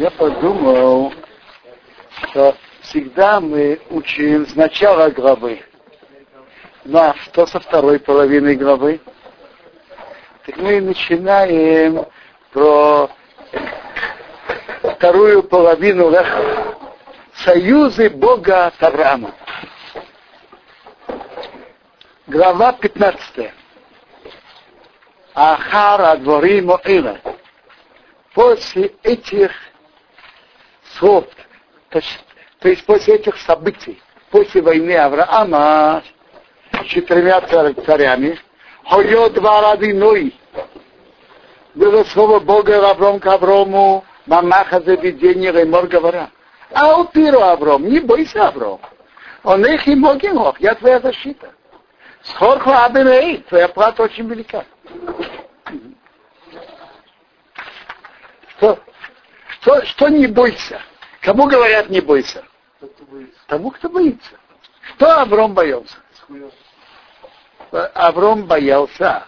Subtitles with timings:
[0.00, 1.12] Я подумал,
[2.30, 5.62] что всегда мы учим сначала главы.
[6.86, 8.98] Ну а что со второй половины главы?
[10.46, 12.06] Так мы начинаем
[12.50, 13.10] про
[14.82, 16.10] вторую половину
[17.34, 19.34] союзы Бога с Авраамом.
[22.26, 23.52] Глава 15.
[25.34, 27.18] Ахара дворим Моэла.
[28.32, 29.50] После этих
[30.98, 31.26] слов,
[31.90, 32.00] то,
[32.58, 36.02] то есть после этих событий, после войны Авраама
[36.72, 38.38] с четырьмя царями,
[38.84, 40.34] Хойо два раза Ной.
[41.74, 46.30] Было слово Бога Авром к Аврому, Мамаха за видение Ремор говоря.
[46.72, 48.80] А у Пиру Авром, не бойся Авром.
[49.42, 51.52] Он их и могил, я твоя защита.
[52.22, 54.64] Схорху Абиней, твоя плата очень велика.
[58.56, 58.78] Что,
[59.60, 60.80] что, что не бойся?
[61.20, 62.44] Кому говорят не бойся?
[63.46, 64.30] Тому, кто боится.
[64.94, 65.96] Что Авром боялся?
[67.70, 69.24] Авром боялся.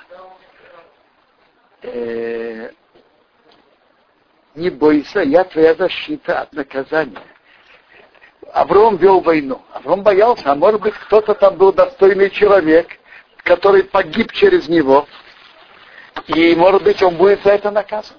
[1.83, 2.71] Э,
[4.55, 7.23] не бойся, я твоя защита от наказания.
[8.53, 9.63] Авром вел войну.
[9.73, 12.89] Авром боялся, а может быть кто-то там был достойный человек,
[13.39, 15.07] который погиб через него,
[16.27, 18.17] и может быть он будет за это наказан.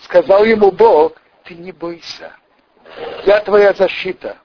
[0.00, 1.14] Сказал ему Бог,
[1.46, 2.32] ты не бойся,
[3.24, 4.36] я твоя защита.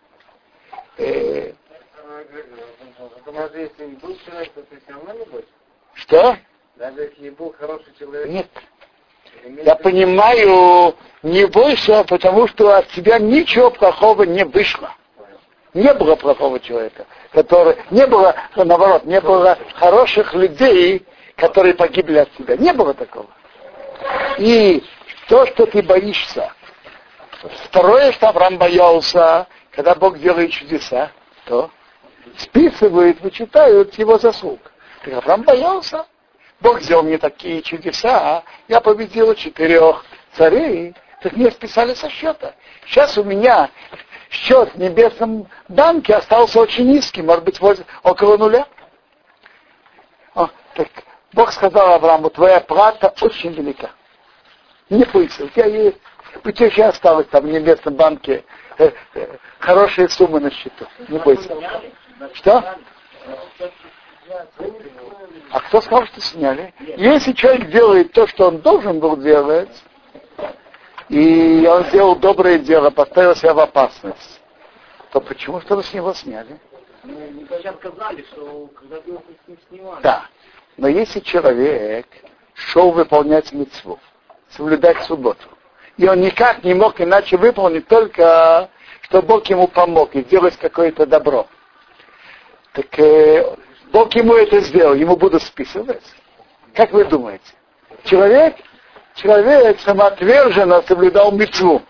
[0.97, 1.51] Э,
[5.93, 6.37] что?
[6.75, 8.29] Даже если был хороший человек.
[8.29, 8.47] Нет.
[9.63, 14.93] Я понимаю, не бойся, потому что от тебя ничего плохого не вышло.
[15.73, 21.05] Не было плохого человека, который, не было, наоборот, не было хороших людей,
[21.37, 22.57] которые погибли от тебя.
[22.57, 23.27] Не было такого.
[24.37, 24.83] И
[25.29, 26.51] то, что ты боишься,
[27.65, 31.11] второе, что Авраам боялся, когда Бог делает чудеса,
[31.45, 31.71] то
[32.37, 34.59] списывают, вычитают его заслуг.
[35.03, 36.05] Так Авраам боялся.
[36.59, 42.53] Бог сделал мне такие чудеса, я победил четырех царей, так мне списали со счета.
[42.85, 43.71] Сейчас у меня
[44.29, 48.67] счет в небесном банке остался очень низкий, может быть, возле, около нуля.
[50.35, 50.87] О, так
[51.33, 53.91] Бог сказал Аврааму, твоя плата очень велика.
[54.89, 55.97] Не бойся, у тебя есть,
[56.43, 58.43] еще осталось там в небесном банке
[58.77, 60.85] э, э, хорошие суммы на счету.
[61.07, 61.55] Не бойся.
[62.33, 62.77] Что?
[65.51, 66.73] А кто сказал, что сняли?
[66.97, 69.83] Если человек делает то, что он должен был делать,
[71.09, 74.41] и он сделал доброе дело, поставил себя в опасность,
[75.11, 76.57] то почему что-то с него сняли?
[77.03, 77.45] Ну,
[77.79, 79.21] сказали, что когда его
[79.69, 80.01] снимали.
[80.03, 80.25] Да.
[80.77, 82.07] Но если человек
[82.53, 83.99] шел выполнять митцву,
[84.49, 85.47] соблюдать субботу,
[85.97, 88.69] и он никак не мог иначе выполнить, только
[89.01, 91.47] что Бог ему помог и сделать какое-то добро,
[92.73, 93.55] так э,
[93.91, 96.03] Бог ему это сделал, ему будут списывать.
[96.73, 97.43] Как вы думаете?
[98.05, 98.55] Человек
[99.15, 101.81] человек самоотверженно соблюдал мецву.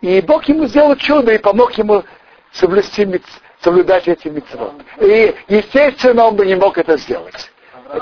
[0.00, 2.04] И Бог ему сделал чудо и помог ему
[2.52, 3.22] соблюсти мец,
[3.60, 4.74] соблюдать эти мецвод.
[5.00, 7.50] И, естественно, он бы не мог это сделать.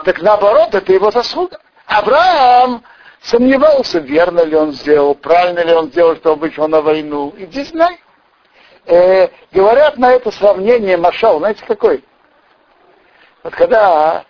[0.04, 1.58] Так наоборот, это его заслуга.
[1.86, 2.82] Авраам
[3.24, 7.34] сомневался, верно ли он сделал, правильно ли он сделал, что вышел на войну.
[7.36, 7.98] Иди знай.
[8.86, 12.04] Э, говорят на это сравнение Машал, знаете какой?
[13.42, 14.24] Вот когда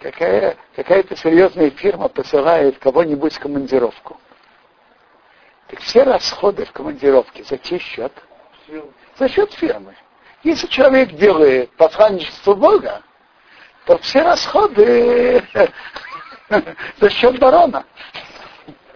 [0.00, 4.20] какая, какая-то серьезная фирма посылает кого-нибудь в командировку.
[5.68, 8.12] Так все расходы в командировке за чей счет?
[9.18, 9.96] За счет фирмы.
[10.42, 13.02] Если человек делает посланничество Бога,
[13.86, 15.42] то все расходы
[17.00, 17.84] за счет барона.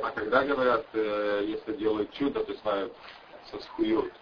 [0.02, 2.92] А когда говорят, э, если делают чудо, то знают,
[3.50, 4.12] сосхуют.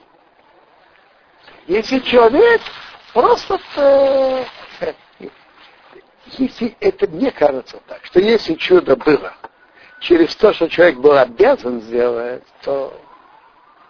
[1.66, 2.60] Если человек
[3.12, 4.44] просто э,
[6.36, 9.34] если это мне кажется так, что если чудо было
[10.00, 12.92] через то, что человек был обязан сделать, то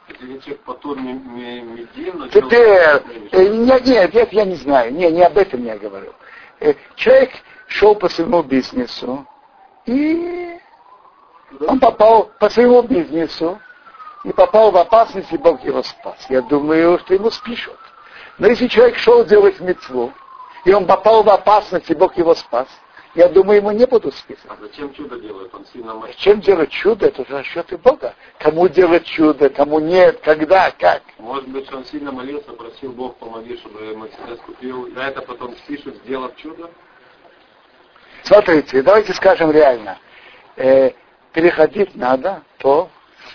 [0.09, 0.41] Теперь,
[3.31, 6.15] э, нет, нет, нет, я не знаю, не, не об этом я говорю.
[6.97, 7.31] Человек
[7.67, 9.27] шел по своему бизнесу,
[9.85, 10.58] и
[11.61, 13.61] он попал по своему бизнесу,
[14.25, 16.27] и попал в опасность, и Бог его спас.
[16.29, 17.79] Я думаю, что ему спишут.
[18.39, 20.13] Но если человек шел делать мецву,
[20.65, 22.69] и он попал в опасность, и Бог его спас.
[23.15, 24.59] Я думаю, ему не буду списывать.
[24.59, 25.53] А зачем чудо делает?
[25.55, 26.13] Он сильно мощный.
[26.13, 27.07] Зачем делать чудо?
[27.07, 28.15] Это же расчеты Бога.
[28.39, 31.03] Кому делать чудо, кому нет, когда, как.
[31.19, 34.89] Может быть, он сильно молился, просил Бог, помоги, чтобы Мерседес купил.
[34.89, 36.71] На это потом спишут, сделав чудо?
[38.25, 39.99] Смотрите, давайте скажем реально.
[40.57, 40.91] Э,
[41.33, 42.91] переходить надо по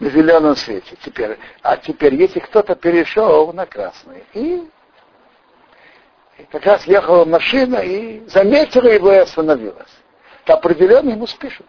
[0.00, 0.96] на зеленом свете.
[1.02, 4.68] Теперь, а теперь, если кто-то перешел на красный, и,
[6.38, 9.90] и как раз ехала машина и заметила его и остановилась,
[10.44, 11.66] то определенно ему спишут.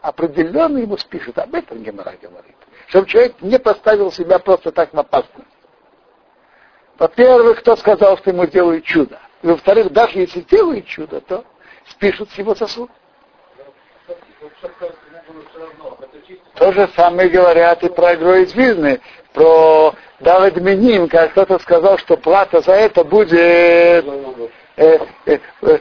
[0.00, 1.38] Определенно ему спишут.
[1.38, 2.56] Об этом Гемора говорит.
[2.88, 5.46] Чтобы человек не поставил себя просто так в опасность.
[6.98, 9.18] Во-первых, кто сказал, что ему делают чудо?
[9.42, 11.44] И во-вторых, даже если делают чудо, то
[11.90, 12.90] спишут с его сосуд.
[16.54, 19.00] То же самое говорят и про игру из Вильны,
[19.32, 25.78] про Давид Миним, как кто-то сказал, что плата за это будет э, э, э,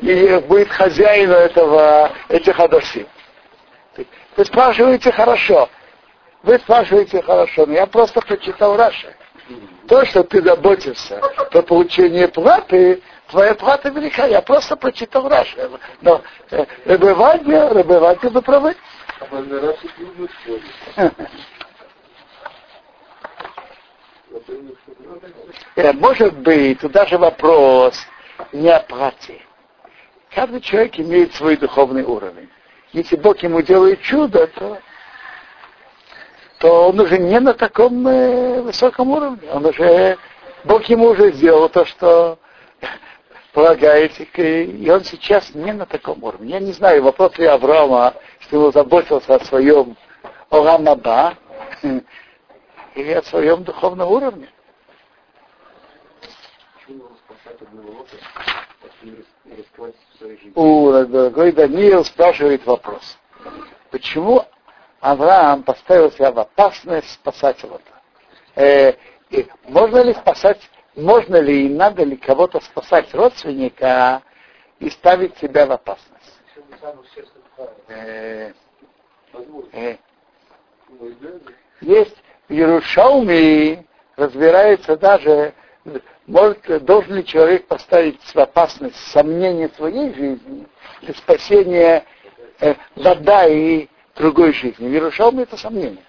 [0.00, 3.06] и будет хозяину этого, этих адосим.
[4.36, 5.68] Вы спрашиваете хорошо.
[6.42, 9.14] Вы спрашиваете хорошо, но я просто прочитал Раша.
[9.88, 11.20] То, что ты заботишься
[11.50, 14.26] про получение платы, твоя плата велика.
[14.26, 15.70] Я просто прочитал Раша.
[16.00, 18.76] Но э, Рыбывание, Рыбывание, вы правы.
[25.94, 27.96] Может быть, туда же вопрос
[28.52, 29.40] не о плате.
[30.34, 32.50] Каждый человек имеет свой духовный уровень.
[32.92, 34.78] Если Бог ему делает чудо, то,
[36.58, 38.04] то он уже не на таком
[38.64, 39.48] высоком уровне.
[39.50, 40.18] Он уже,
[40.64, 42.38] Бог ему уже сделал то, что
[43.56, 44.24] полагаете,
[44.66, 46.50] и он сейчас не на таком уровне.
[46.50, 49.96] Я не знаю, вопрос ли Авраама, что он заботился о своем
[50.50, 51.32] Орамаба
[52.94, 54.50] или о своем духовном уровне.
[60.54, 63.16] У дорогой Даниил спрашивает вопрос.
[63.90, 64.44] Почему
[65.00, 67.90] Авраам поставил себя в опасность спасать его-то?
[68.54, 68.92] Э,
[69.64, 70.60] можно ли спасать
[70.96, 74.22] можно ли и надо ли кого-то спасать родственника
[74.78, 76.40] и ставить себя в опасность.
[77.88, 78.52] Э,
[79.72, 79.96] э,
[81.80, 82.16] есть
[82.48, 83.84] в Иерушалме
[84.16, 85.52] разбирается даже,
[86.26, 90.66] может, должен ли человек поставить в опасность сомнение своей жизни
[91.02, 92.04] для спасения
[92.60, 94.88] э, вода и другой жизни.
[94.88, 96.04] В Иерушалме это сомнение.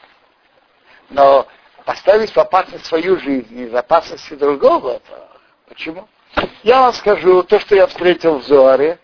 [1.10, 1.48] Но
[1.88, 5.02] поставить в опасность свою жизнь из опасности другого,
[5.70, 6.06] почему?
[6.62, 9.00] Я вам скажу то, что я встретил в Зоаре,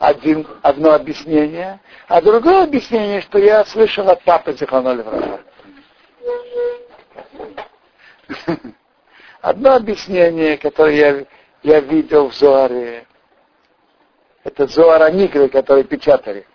[0.00, 1.78] один, одно объяснение,
[2.08, 5.04] а другое объяснение, что я слышал от папы Зиханоля
[9.40, 11.24] Одно объяснение, которое я,
[11.62, 13.06] я видел в Зоаре,
[14.42, 16.48] это Зоара Нигры, который печатали.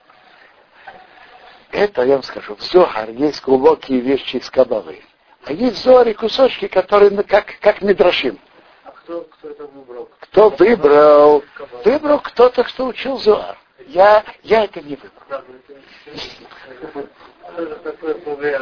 [1.71, 5.03] Это, я вам скажу, в Зоар есть глубокие вещи из Кабалы.
[5.47, 8.37] А есть зори кусочки, которые как, как Мидрашим.
[8.83, 10.09] А кто, кто это выбрал?
[10.19, 11.43] Кто выбрал?
[11.85, 13.57] Выбрал кто-то, кто учил Зоар.
[13.87, 15.43] Я, я это не выбрал.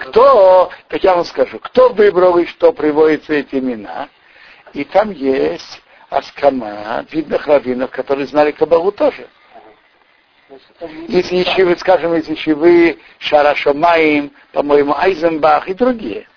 [0.09, 4.09] Кто, так я вам скажу, кто выбрал и что приводятся эти имена,
[4.73, 9.27] и там есть Аскама, видных раввинов, которые знали Кабалу тоже.
[11.07, 16.27] Из Ешивы, скажем, из Ешивы Шарашомаим, по-моему, Айзенбах и другие.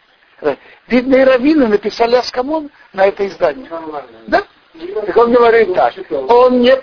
[0.87, 3.69] Видные раввины написали Аскамон на это издание.
[4.27, 4.45] Да?
[5.07, 5.95] Так он говорит так.
[6.11, 6.75] Он не...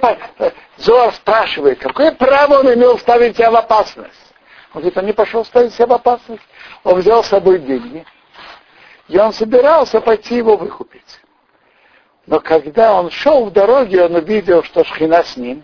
[0.77, 4.33] Зоар спрашивает, какое право он имел ставить себя в опасность?
[4.73, 6.43] Он говорит, он не пошел ставить себя в опасность.
[6.83, 8.05] Он взял с собой деньги.
[9.07, 11.21] И он собирался пойти его выкупить.
[12.25, 15.63] Но когда он шел в дороге, он увидел, что Шхина с ним,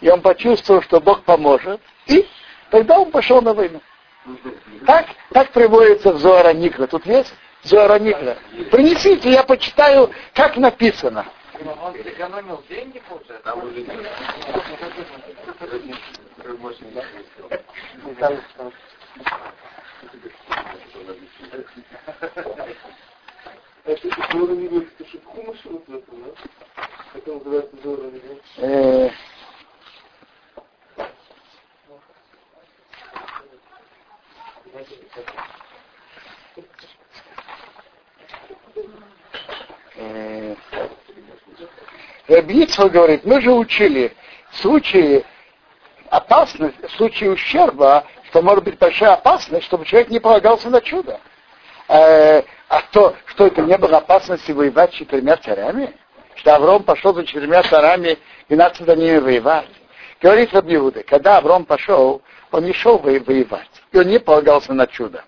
[0.00, 2.28] и он почувствовал, что Бог поможет, и
[2.70, 3.80] тогда он пошел на войну.
[4.86, 6.86] Так, так приводится в Зоара Никра.
[6.86, 7.32] Тут есть
[7.64, 8.36] Зоара Никра.
[8.70, 11.26] Принесите, я почитаю, как написано.
[11.80, 13.54] Он сэкономил деньги, получается?
[27.14, 27.76] Это называется
[42.28, 44.14] Рабицва говорит, мы же учили
[44.50, 45.24] в случае
[46.08, 51.20] опасности, в случае ущерба, что может быть большая опасность, чтобы человек не полагался на чудо.
[51.88, 55.94] Э, а то, что это не было опасности воевать с четырьмя царями?
[56.36, 58.18] Что Авром пошел за четырьмя царями
[58.48, 59.68] и начал за ними воевать.
[60.20, 65.24] Говорит Рабиуда, когда Авром пошел, он не шел воевать, и он не полагался на чудо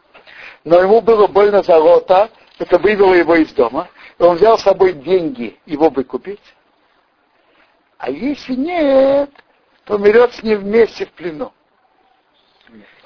[0.65, 3.89] но ему было больно за лота, это вывело его из дома,
[4.25, 6.41] и он взял с собой деньги его выкупить.
[7.99, 9.31] А если нет,
[9.85, 11.53] то умрет с ним вместе в плену.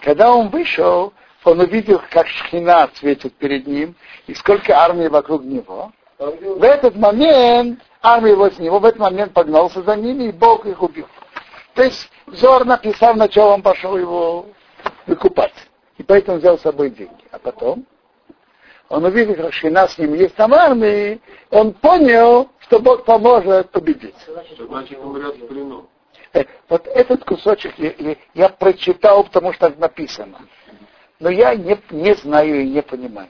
[0.01, 1.13] Когда он вышел,
[1.45, 3.97] он увидел, как шхина светит перед ним,
[4.29, 5.93] и сколько армии вокруг него.
[6.19, 10.81] В этот момент армия возле него в этот момент погнался за ними, и Бог их
[10.83, 11.07] убил.
[11.75, 14.47] То есть Зор написал, сначала он пошел его
[15.07, 15.55] выкупать.
[15.97, 17.25] И поэтому взял с собой деньги.
[17.33, 17.87] А потом
[18.89, 24.15] он увидел, как Шина с ним есть там армии, он понял, что Бог поможет победить.
[24.27, 25.89] Значит, умрет в плену.
[26.69, 30.39] Вот этот кусочек я, я- прочитал, потому что так написано.
[31.19, 33.29] Но я не, не знаю и не понимаю.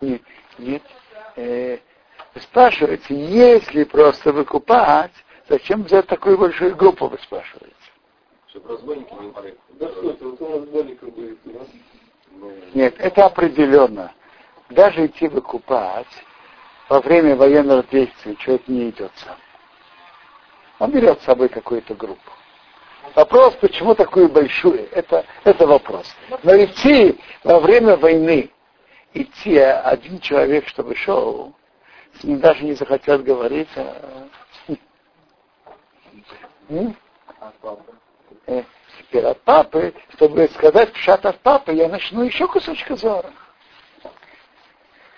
[0.00, 0.22] Нет,
[0.58, 0.82] нет.
[1.36, 1.78] Э,
[2.40, 5.12] спрашивается, если просто выкупать,
[5.48, 7.74] зачем взять такую большую группу, вы спрашиваете?
[8.54, 9.58] Чтобы разбойники не умерли.
[9.80, 11.38] Да что это, вот у нас далеко будет.
[11.44, 11.60] да?
[12.30, 14.12] Ну, Нет, это определенно.
[14.70, 16.06] Даже идти выкупать
[16.88, 19.36] во время военных действий человек не идет сам.
[20.78, 22.30] Он берет с собой какую-то группу.
[23.16, 26.06] Вопрос, почему такую большую, это, это вопрос.
[26.44, 28.52] Но идти во время войны,
[29.14, 31.52] идти один человек, чтобы шел,
[32.20, 33.68] с ним даже не захотят говорить.
[33.74, 34.28] а-?
[38.46, 38.62] Э,
[38.98, 43.30] Теперь от папы, чтобы сказать пшат от папы, я начну еще кусочек зора.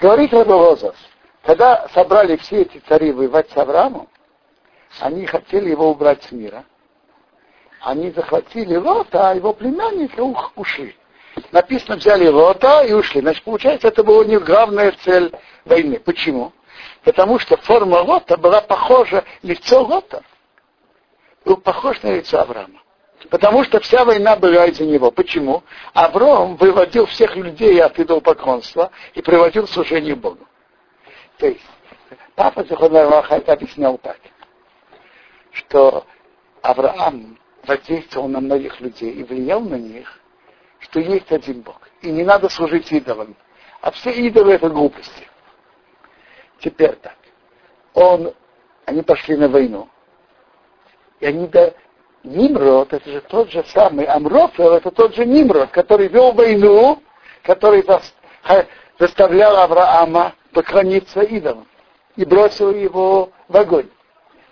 [0.01, 0.95] Говорит Рабовозов,
[1.43, 4.09] когда собрали все эти цари воевать с Авраамом,
[5.01, 6.65] они хотели его убрать с мира.
[7.81, 10.21] Они захватили Лота, а его племянника
[10.57, 10.97] ушли.
[11.53, 13.21] Написано, взяли Лота и ушли.
[13.21, 15.33] Значит, получается, это была них главная цель
[15.65, 15.99] войны.
[16.01, 16.53] Почему?
[17.05, 20.23] Потому что форма Лота была похожа, лицо Лота
[21.45, 22.81] был похож на лицо Авраама.
[23.31, 25.11] Потому что вся война была из-за него.
[25.11, 25.63] Почему?
[25.95, 30.47] Авраам выводил всех людей от идолопоклонства и приводил к служению Богу.
[31.39, 31.65] То есть,
[32.35, 34.19] папа Захонарваха это объяснял так,
[35.53, 36.07] что
[36.63, 40.21] Авраам воздействовал на многих людей и влиял на них,
[40.79, 41.81] что есть один Бог.
[42.03, 43.35] И не надо служить идолам.
[43.81, 45.29] А все идолы это глупости.
[46.61, 47.17] Теперь так.
[47.95, 48.33] Он,
[48.85, 49.89] они пошли на войну.
[51.21, 51.75] И они до
[52.27, 57.03] Нимрод, это же тот же самый Амрофел, это тот же Нимрод, который вел войну,
[57.43, 57.85] который
[58.99, 61.67] заставлял Авраама поклониться идолам
[62.17, 63.89] и бросил его в огонь.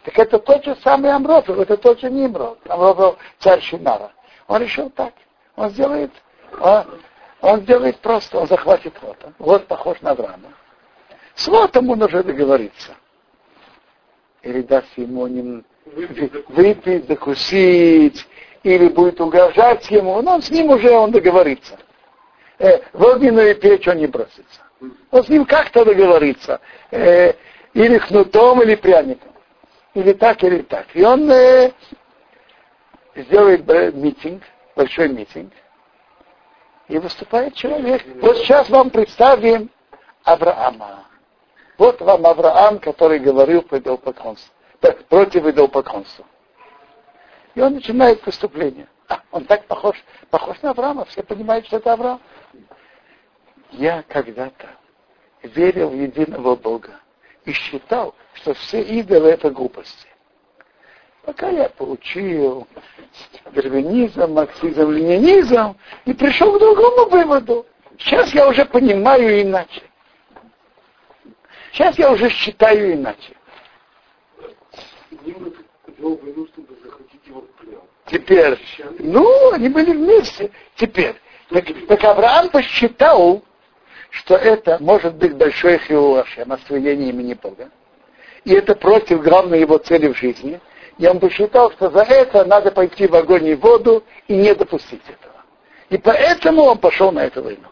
[0.04, 2.58] Так это тот же самый Амрофел, это тот же Нимрод.
[2.68, 4.12] Амрофел царь Шинара.
[4.46, 5.12] Он решил так.
[5.56, 6.10] Он сделает,
[6.60, 6.84] он,
[7.40, 9.32] он сделает просто, он захватит Лота.
[9.38, 10.52] Вот похож на Авраама.
[11.34, 12.92] С Лотом он уже договорится.
[14.42, 15.64] Или даст ему нем-
[16.48, 18.26] выпить, закусить,
[18.62, 21.78] или будет угрожать ему, но с ним уже он договорится.
[22.58, 24.62] Э, в огненную печь он не бросится.
[25.10, 26.60] Он с ним как-то договорится.
[26.90, 27.34] Э,
[27.74, 29.32] или кнутом, или пряником.
[29.94, 30.86] Или так, или так.
[30.94, 31.72] И он э,
[33.14, 34.42] сделает э, митинг,
[34.74, 35.52] большой митинг,
[36.88, 38.02] и выступает человек.
[38.20, 39.70] Вот сейчас вам представим
[40.22, 41.04] Авраама.
[41.78, 44.63] Вот вам Авраам, который говорил по идолопоклонству, э,
[45.08, 46.24] против идолопоклонства.
[47.54, 48.88] И он начинает выступление.
[49.08, 52.20] А, он так похож, похож на Авраама, все понимают, что это Авраам.
[53.70, 54.68] Я когда-то
[55.42, 57.00] верил в единого Бога
[57.44, 60.08] и считал, что все идолы это глупости.
[61.22, 62.66] Пока я получил
[63.52, 67.66] дарвинизм, марксизм, ленинизм и пришел к другому выводу.
[67.98, 69.82] Сейчас я уже понимаю иначе.
[71.72, 73.34] Сейчас я уже считаю иначе.
[78.06, 78.58] Теперь,
[78.98, 80.50] ну, они были вместе.
[80.76, 81.14] Теперь,
[81.50, 83.42] так, так Авраам посчитал,
[84.10, 87.70] что это может быть большой хилуашем, освоение имени Бога.
[88.44, 90.60] И это против главной его цели в жизни.
[90.98, 94.54] И он посчитал, что за это надо пойти в огонь и в воду и не
[94.54, 95.34] допустить этого.
[95.90, 97.68] И поэтому он пошел на эту войну.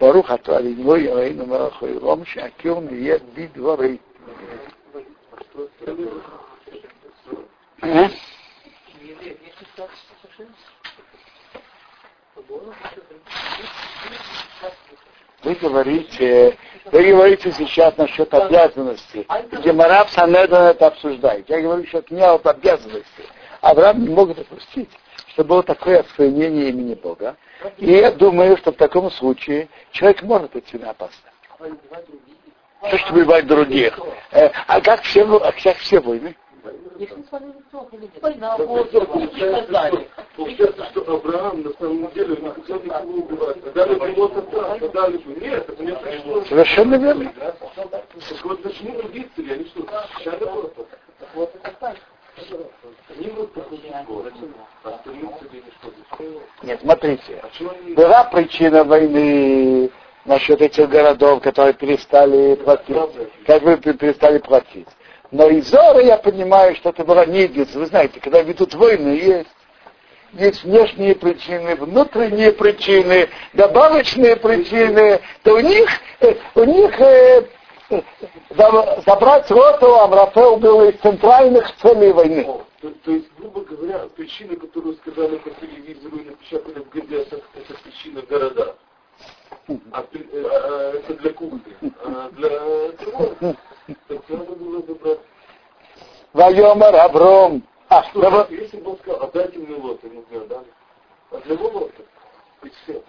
[0.00, 3.98] Баруха Туалиной, Аину Марахой Ломши, Акион Ед Бидворы.
[7.80, 8.10] А?
[15.42, 19.26] Вы говорите, вы говорите сейчас насчет обязанности.
[19.64, 21.48] Гемораб Санедан это обсуждает.
[21.48, 23.24] Я говорю сейчас не об обязанности.
[23.60, 24.90] Авраам не мог допустить,
[25.28, 27.36] что было такое осквернение имени Бога.
[27.78, 31.22] И я думаю, что в таком случае человек может идти на опасность.
[32.80, 33.98] То, что убивать других.
[34.32, 36.36] Э, а как все, а как все войны?
[40.36, 43.56] Получается, что Авраам на самом деле хотел никого убивать.
[43.64, 46.44] А дали бы Лота так, а дали бы нет, это не пришло.
[46.44, 47.32] Совершенно верно.
[47.38, 47.56] Так
[48.44, 49.00] вот почему
[49.36, 50.86] цели, они что, защищали Лота?
[53.16, 54.34] Нимрод походит в город.
[54.84, 57.42] Остальным тебе не что Нет, смотрите.
[57.96, 59.90] Была причина войны
[60.28, 62.96] насчет этих городов, которые перестали платить.
[63.46, 64.88] Как вы перестали платить.
[65.30, 67.84] Но из Зора я понимаю, что это была не единственная.
[67.84, 69.48] Вы знаете, когда ведут войны, есть
[70.32, 75.88] есть внешние причины, внутренние причины, добавочные причины, то у них,
[76.20, 77.44] э, у них э,
[77.90, 78.02] э,
[79.06, 82.44] забрать роту Амрафел было из центральных целей войны.
[82.80, 87.74] То, то есть, грубо говоря, причина, которую сказали по телевизору и напечатали в газетах, это
[87.82, 88.76] причина города.
[89.92, 91.62] А, э, а, это для кухни.
[92.04, 92.48] А для
[92.98, 93.54] чего?
[94.08, 95.18] Так надо было забрать.
[96.32, 97.62] Вайомар Авром.
[97.88, 100.66] А, Что, давай- если бы он сказал, отдайте мне лот, ему бы отдали.
[101.30, 102.02] А для его лота?
[102.62, 103.02] И все.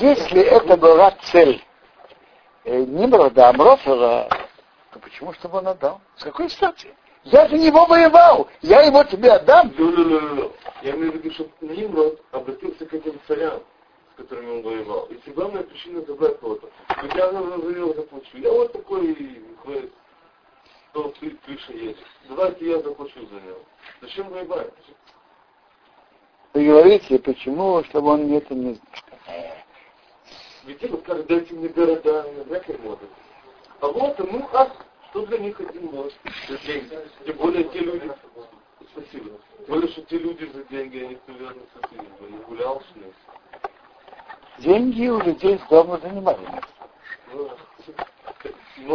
[0.00, 1.62] Если это была цель
[2.64, 4.28] э, Нимрода, Амрофера,
[4.92, 6.00] то почему чтобы он отдал?
[6.16, 6.94] С какой стати?
[7.24, 9.72] Я за него воевал, я его тебе отдам.
[9.76, 10.52] Лю-лю-лю-лю.
[10.82, 13.62] Я имею в виду, что Нимрод обратился к этим царям,
[14.22, 15.06] которыми он воевал.
[15.06, 16.68] И главная причина забрать лота.
[16.88, 18.38] Вот я за него заплачу.
[18.38, 19.14] Я вот такой,
[19.64, 19.92] говорит,
[20.90, 21.98] что ты крыша есть.
[22.28, 23.60] Давайте я заплачу за него.
[24.00, 24.72] Зачем воевать?
[26.54, 28.78] Вы говорите, почему, чтобы он это не...
[30.64, 33.08] Ведь вот как дайте мне города, ли может.
[33.80, 34.70] А вот, ну, а
[35.10, 36.14] что для них один может?
[36.48, 36.98] За деньги.
[37.26, 38.12] Тем более те люди,
[38.92, 43.12] спасибо, тем более, что те люди за деньги, они, наверное, спасибо, не гулял с ним.
[44.62, 46.38] Деньги у людей с дома занимали.
[48.76, 48.94] Я.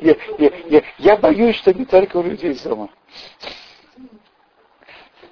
[0.00, 2.90] Я, я- я- я боюсь, что не только у людей с дома.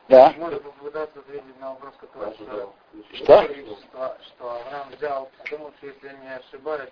[0.09, 0.33] Да?
[0.38, 2.75] Можно попытаться ответить на вопрос, который задал.
[3.12, 3.43] Что?
[3.43, 6.91] Что, что Авраам взял, потому что, если я не ошибаюсь,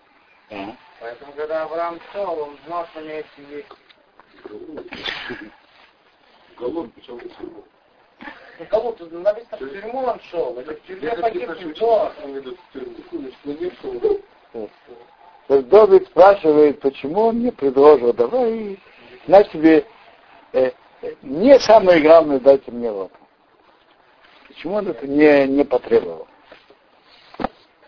[1.01, 3.69] поэтому, когда Авраам шел, он знал, что у него есть есть.
[6.59, 7.65] Голод, причем в тюрьму.
[8.59, 11.77] Ну, кого тут написано, в тюрьму он шел, или в тюрьме Я погиб написано, в
[11.77, 12.13] что.
[15.49, 18.81] То есть Давид спрашивает, почему он мне предложил, давай,
[19.27, 19.87] на тебе,
[20.53, 20.73] э,
[21.23, 23.13] не самое главное, дайте мне лоб.
[24.49, 26.27] Почему он это не, не потребовал?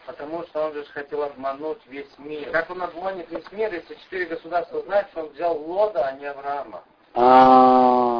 [0.06, 2.50] Потому что он же хотел обмануть весь мир.
[2.50, 6.26] Как он обманет весь мир, если четыре государства знают, что он взял Лода, а не
[6.26, 6.82] Авраама?
[7.14, 8.17] А,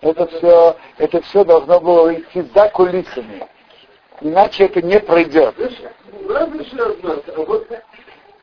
[0.00, 3.46] это все, это все должно было идти за кулисами.
[4.20, 5.54] Иначе это не пройдет.
[6.28, 6.46] А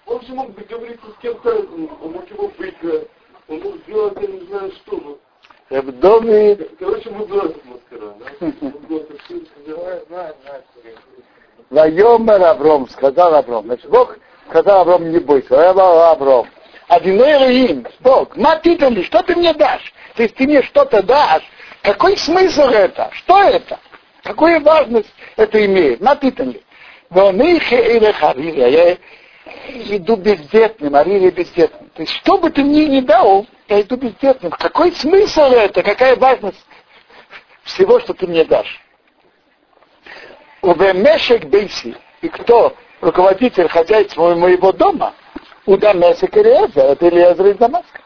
[0.05, 1.49] он же мог договориться с кем-то,
[2.01, 3.07] он мог его выиграть,
[3.47, 8.47] он мог сделать, я не знаю что, ну, В доме короче, мы этот маскара, да?
[8.89, 9.19] Мудрец.
[11.69, 13.65] Вайомер Авром, сказал Авром.
[13.65, 14.17] Значит, Бог
[14.49, 15.55] сказал Авром, не бойся.
[15.55, 16.47] Вайомер Авром.
[16.89, 19.93] Адиней им, Бог, матитали, что ты мне дашь?
[20.15, 21.43] То есть ты мне что-то дашь.
[21.83, 23.09] Какой смысл это?
[23.13, 23.79] Что это?
[24.23, 26.01] Какую важность это имеет?
[26.01, 26.63] Матитали.
[27.11, 31.89] Вонихе или харири, я иду бездетным, арири бездетным.
[31.91, 34.51] То есть, что бы ты мне не дал, я иду бездетным.
[34.51, 35.83] Какой смысл это?
[35.83, 36.65] Какая важность
[37.63, 38.79] всего, что ты мне дашь?
[40.63, 45.13] Увемешек Бейси, и кто руководитель хозяйства моего дома,
[45.69, 48.01] Удамесек Элиезер, это Элиезер из Дамаска.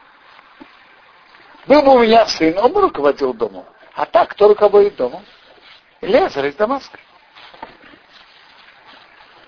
[1.66, 3.64] Был бы у меня сын, он бы руководил домом.
[3.94, 5.24] А так, кто руководит домом?
[6.02, 6.98] Элиезер из Дамаска.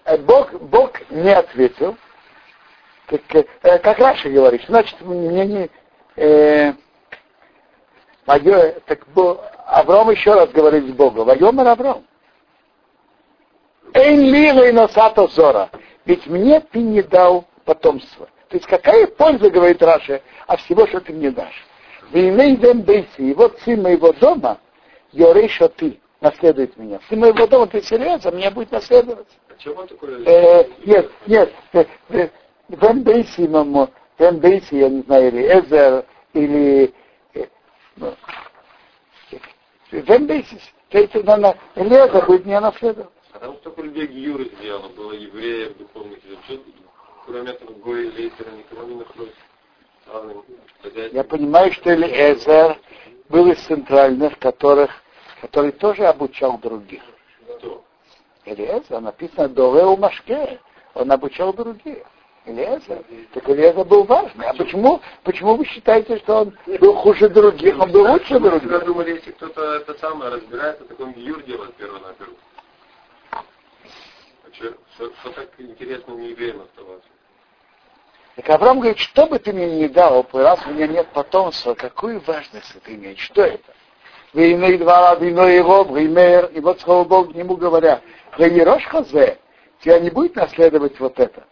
[0.07, 1.99] Э, Бог, Бог не ответил,
[3.07, 5.71] как, э, как раньше говоришь, значит, мне не...
[6.17, 6.73] Э,
[8.25, 12.07] мое- так Бо- Авраам еще раз говорит с Богом, Вайомер Авраам.
[13.93, 15.69] Эйн лила и носата зора.
[16.07, 18.29] Ведь мне ты не дал потомство.
[18.49, 21.67] То есть какая польза, говорит Раша, от всего, что ты мне дашь?
[22.13, 24.59] Вейнейдем бейси, вот сын моего дома,
[25.13, 27.01] Йорейша ты, наследует меня.
[27.09, 29.27] Сын моего дома переселяется, меня будет наследовать.
[29.49, 29.87] А?
[30.27, 32.29] Э, нет, нет, э, э,
[32.69, 36.95] Вен Бейси, мамо, Вен Бейси, я не знаю, или Эзер, или
[37.97, 38.15] ну,
[39.91, 43.11] Вен Бейси, то есть она, Элеза будет меня наследовать.
[43.33, 46.19] А там столько людей Гиюры сделано, было евреев, духовных,
[47.27, 49.03] кроме этого Гоя Лейтера, никого не.
[50.07, 50.45] Главным
[50.83, 51.17] хозяйством.
[51.17, 52.79] Я понимаю, что Элиэзер
[53.29, 54.91] был из центральных, которых,
[55.41, 57.03] который тоже обучал других.
[57.59, 57.85] Кто?
[58.45, 60.61] Элиэзер, написано Довеу Машке,
[60.95, 61.99] он обучал других.
[62.45, 63.03] Элиэзер.
[63.35, 64.47] Так Элиэзер был важный.
[64.47, 68.85] А почему, почему вы считаете, что он был хуже других, он был лучше Мы других?
[68.85, 72.35] думали, если кто-то это самое разбирается, так он Гиюр делает перво-наперво.
[73.33, 73.43] А
[74.53, 77.09] что, что, что так интересно не евреям оставаться?
[78.37, 82.21] Так Авраам говорит, что бы ты мне не дал, раз у меня нет потомства, какую
[82.21, 83.19] важность это имеет?
[83.19, 83.73] Что это?
[84.35, 88.03] Войны два вино его, пример, и вот слава Богу к нему говоря,
[88.37, 89.39] Вейрош хазе,
[89.81, 91.45] тебя не будет наследовать вот это.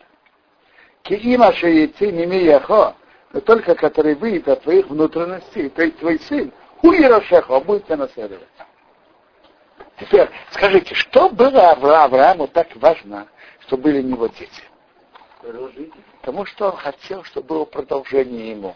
[1.05, 2.95] Киима шееци мимияхо,
[3.33, 8.47] но только который выйдет от твоих внутренностей, то есть твой сын, Уирошехо, будет тебя наследовать.
[9.99, 13.27] Теперь скажите, что было Аврааму так важно,
[13.61, 14.63] что были у него дети?
[16.21, 18.75] Потому что он хотел, чтобы было продолжение ему.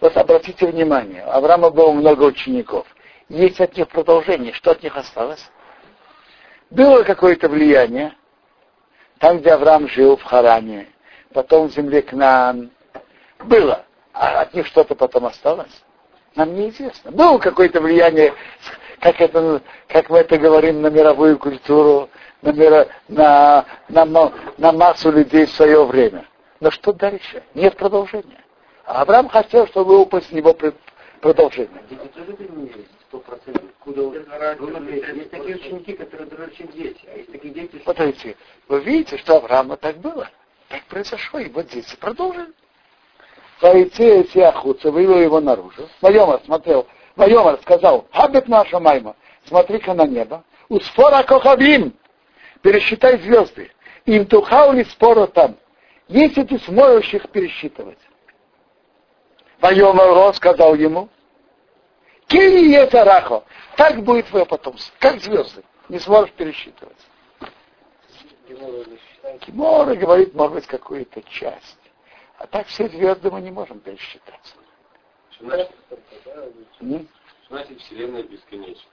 [0.00, 2.86] Вот обратите внимание, у Авраама было много учеников.
[3.28, 4.52] Есть от них продолжение.
[4.52, 5.50] Что от них осталось?
[6.70, 8.14] Было какое-то влияние.
[9.18, 10.88] Там, где Авраам жил, в Харане,
[11.32, 12.70] потом в земле Кнаан.
[13.40, 13.84] Было.
[14.12, 15.82] А от них что-то потом осталось?
[16.36, 17.10] Нам неизвестно.
[17.10, 18.32] Было какое-то влияние,
[19.00, 22.08] как, это, как мы это говорим, на мировую культуру,
[22.42, 26.26] на, на, на, на массу людей в свое время.
[26.60, 27.42] Но что дальше?
[27.54, 28.44] Нет продолжения.
[28.84, 30.56] А Авраам хотел, чтобы было после него
[31.20, 31.82] продолжение.
[31.90, 33.62] Дети тоже изменились, сто процентов.
[33.80, 37.06] Куда Есть такие ученики, которые дороже, чем дети.
[37.12, 37.84] А есть такие дети, что...
[37.84, 38.36] Смотрите,
[38.68, 40.28] вы видите, что Авраама так было.
[40.68, 42.52] Так произошло, и вот дети продолжили.
[43.60, 45.88] Пойти эти охотцы, вывел его наружу.
[46.00, 50.44] Майомар смотрел, Майомар сказал, Хабет наша майма, смотри-ка на небо.
[50.68, 51.97] У спора кохабим,
[52.62, 53.70] пересчитай звезды.
[54.04, 55.56] Им тухаули спора там.
[56.08, 57.98] Если ты сможешь их пересчитывать.
[59.60, 61.08] Майомар сказал ему,
[62.28, 63.44] Кили Ецарахо,
[63.76, 66.96] так будет твое потомство, как звезды, не сможешь пересчитывать.
[69.40, 71.78] Кимора говорит, может быть, какую-то часть.
[72.38, 74.54] А так все звезды мы не можем пересчитать.
[75.40, 75.70] Значит,
[77.48, 78.90] значит Вселенная бесконечна.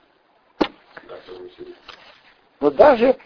[2.59, 3.17] Но даже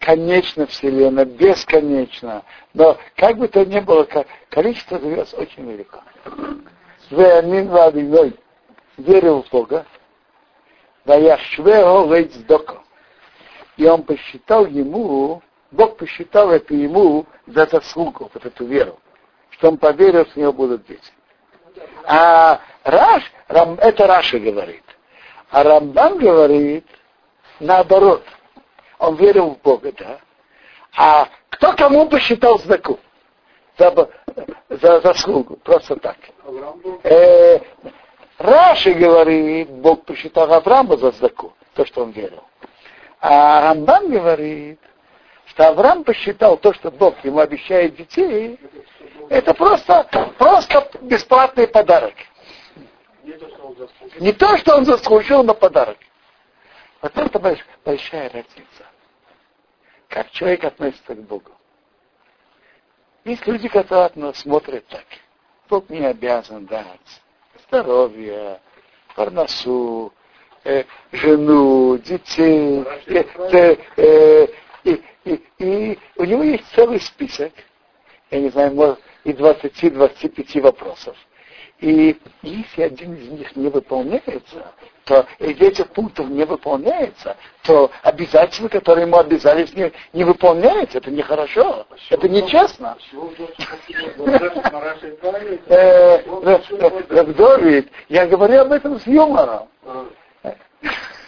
[0.00, 2.44] конечно Вселенная, бесконечно.
[2.74, 4.06] Но как бы то ни было,
[4.48, 6.02] количество звезд очень велико.
[8.96, 9.86] Верил в Бога.
[13.76, 18.98] И он посчитал ему, Бог посчитал это ему за заслугу, вот эту веру
[19.56, 21.12] что он поверил, что у него будут дети.
[22.04, 24.84] А Раш, это Раша говорит.
[25.50, 26.86] А Рамбан говорит
[27.60, 28.22] наоборот.
[28.98, 30.18] Он верил в Бога, да.
[30.96, 32.98] А кто кому посчитал знаку?
[33.78, 33.92] За,
[34.70, 36.16] за заслугу, просто так.
[37.02, 37.58] Э,
[38.38, 42.42] Раши говорит, Бог посчитал Авраама за знаку, то, что он верил.
[43.20, 44.80] А Рамбан говорит,
[45.46, 48.58] что Авраам посчитал то, что Бог ему обещает детей,
[49.28, 50.06] это просто,
[50.38, 52.14] просто бесплатный подарок.
[54.20, 55.98] Не то, что он заслужил, но подарок.
[57.02, 58.85] Вот это большая разница.
[60.08, 61.50] Как человек относится к Богу.
[63.24, 65.04] Есть люди, которые смотрят так.
[65.68, 67.00] Бог не обязан дать
[67.66, 68.60] здоровье,
[69.16, 70.12] парносу,
[70.64, 72.84] э, жену, детей.
[73.06, 74.46] Э, э, э,
[74.84, 77.52] и, и, и у него есть целый список.
[78.30, 81.16] Я не знаю, может, и 20-25 вопросов.
[81.80, 84.72] И если один из них не выполняется,
[85.04, 90.98] то из этих пунктов не выполняется, то обязательства, которые ему обязались, не, не выполняются.
[90.98, 91.86] Это нехорошо.
[92.10, 92.96] Это нечестно.
[97.08, 99.68] Равдовид, я говорю об этом с юмором.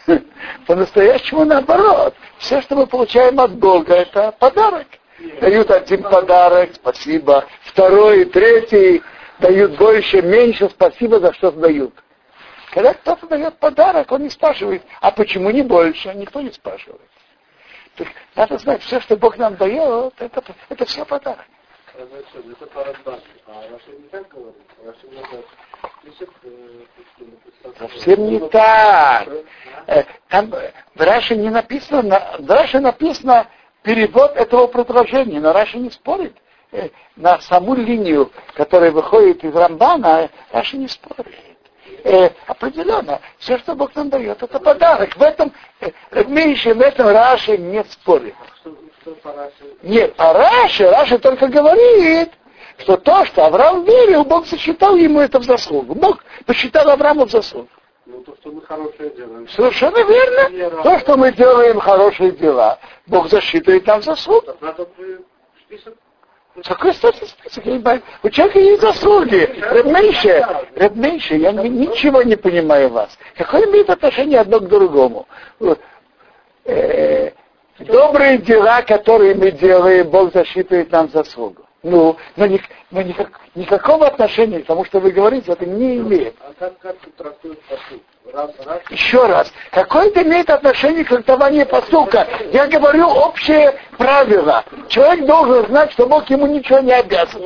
[0.67, 2.15] По-настоящему наоборот.
[2.39, 4.87] Все, что мы получаем от Бога, это подарок.
[5.41, 7.45] Дают один подарок, спасибо.
[7.65, 9.03] Второй, третий
[9.41, 11.95] дают больше, меньше, спасибо за что дают.
[12.73, 16.13] Когда кто-то дает подарок, он не спрашивает, а почему не больше?
[16.15, 17.01] Никто не спрашивает.
[17.97, 21.45] Так надо знать, все, что Бог нам дает, это, это все подарок.
[27.79, 29.29] Совсем не так.
[29.87, 33.49] Э, там в Раши не написано, в Раши написано
[33.83, 36.37] перевод этого предложения, но Раши не спорит.
[36.71, 41.35] Э, на саму линию, которая выходит из Рамбана, Раши не спорит.
[42.05, 45.17] Э, определенно, все, что Бог нам дает, это подарок.
[45.17, 45.91] В этом, э,
[46.27, 48.35] меньше в этом Раши не спорит.
[49.83, 52.33] Нет, а Раши, Раши только говорит,
[52.77, 55.95] что то, что Авраам верил, Бог засчитал ему это в заслугу.
[55.95, 57.69] Бог посчитал Аврааму в заслугу.
[58.05, 59.49] Ну, то, что мы хорошее делаем.
[59.49, 60.49] Совершенно верно.
[60.51, 60.83] Вера.
[60.83, 64.55] То, что мы делаем хорошие дела, Бог засчитывает нам заслугу.
[64.61, 64.87] Надо
[65.67, 65.95] список
[66.65, 67.65] какой статус список?
[68.23, 69.49] У человека есть заслуги.
[69.71, 73.17] Редмейше, Редмейше, я ничего не понимаю вас.
[73.37, 75.27] Какое имеет отношение одно к другому?
[76.65, 77.31] Э,
[77.79, 81.63] добрые дела, которые мы делаем, Бог засчитывает нам заслугу.
[81.83, 86.35] Ну, но, ни, но никак, никакого отношения к тому, что вы говорите, это не имеет.
[86.41, 88.03] А как, как тут трактуют посуд?
[88.91, 92.27] Еще раз, какое это имеет отношение к трактованию поступка?
[92.53, 94.65] Я говорю общее правило.
[94.89, 97.41] Человек должен знать, что Бог ему ничего не обязан.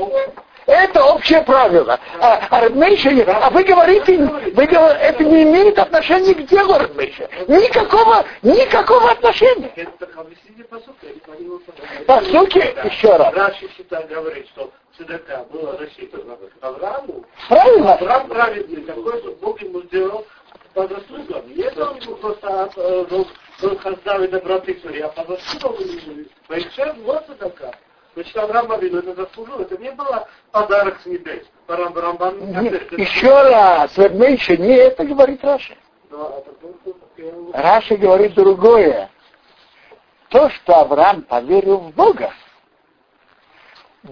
[0.66, 1.98] Это общее правило.
[2.20, 7.28] А, а Редмейша, а вы говорите, вы говорите, это не имеет отношения к делу Редмейша.
[7.48, 9.72] Никакого, никакого отношения.
[12.06, 13.34] По сути, еще раз.
[13.34, 17.24] Раши считает, говорит, что Цедака было рассчитано Аврааму.
[17.48, 17.94] Правильно?
[17.94, 20.26] Авраам праведный такой, что Бог ему сделал
[20.74, 21.48] по заслугам.
[21.48, 22.70] Не это он просто
[23.10, 26.26] был, хаздав и доброты а по заслугам.
[26.48, 27.74] Поищем, вот Цедака.
[28.14, 29.60] Значит, Авраам Авину это заслужил.
[29.60, 31.46] Это не было подарок с небес.
[31.66, 35.74] Барам, барам, Еще раз, Редмейша, не это говорит Раши.
[37.54, 39.10] Раши говорит другое.
[40.28, 42.32] То, что Авраам поверил в Бога,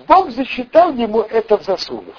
[0.06, 2.12] Бог засчитал ему это в заслугу.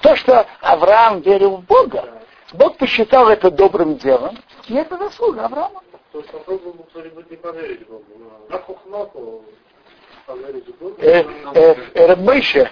[0.00, 2.13] То, что Авраам верил в Бога,
[2.54, 4.38] Бог посчитал это добрым делом,
[4.68, 5.82] и это заслуга Авраама.
[6.12, 8.04] То есть попробуем кто-нибудь не поверить Богу.
[8.48, 9.44] На хухмаку
[10.26, 10.94] поверить Богу.
[10.98, 12.66] Э, э, э,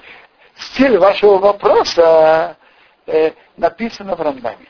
[0.55, 2.57] стиль вашего вопроса
[3.07, 4.69] э, написано в Рамбаме.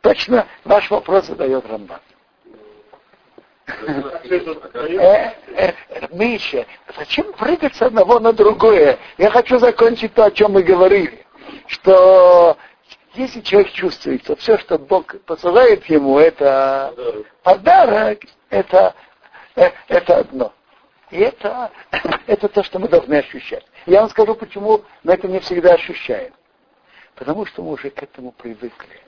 [0.00, 2.00] Точно ваш вопрос задает Рамбам.
[3.66, 5.32] Э,
[6.12, 6.66] Миша,
[6.96, 8.98] зачем прыгать с одного на другое?
[9.18, 11.24] Я хочу закончить то, о чем мы говорили.
[11.66, 12.56] Что
[13.14, 16.94] если человек чувствует, что все, что Бог посылает ему, это
[17.42, 18.94] подарок, это,
[19.54, 20.52] э, это одно.
[21.10, 21.70] И это,
[22.26, 23.66] это то, что мы должны ощущать.
[23.86, 26.32] Я вам скажу, почему мы это не всегда ощущаем.
[27.14, 29.00] Потому что мы уже к этому привыкли.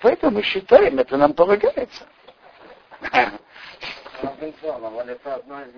[0.00, 2.04] Поэтому мы считаем, это нам полагается.
[4.40, 5.68] Бензоном, это одно из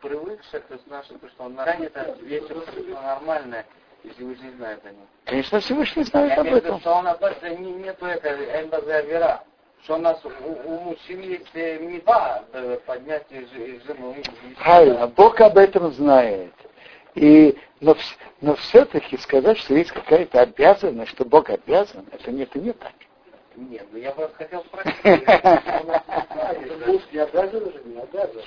[0.00, 2.44] привыкших, то есть наше, то, что он наранит, это вещь
[4.04, 5.06] абсолютно нормальная, и Всевышний знает о нем.
[5.24, 6.80] Конечно, Всевышний знает об этом.
[6.80, 9.44] что он относится, не, нету этой эмбазы вера,
[9.84, 14.16] что у нас у, у мужчин есть э, поднять жену.
[14.62, 16.52] Правильно, Бог об этом знает.
[17.14, 17.96] И, но,
[18.40, 22.92] но все-таки сказать, что есть какая-то обязанность, что Бог обязан, это не, это не так.
[23.56, 24.94] Нет, ну я просто хотел спросить.
[26.86, 28.42] Муж не обязан же, не обязан.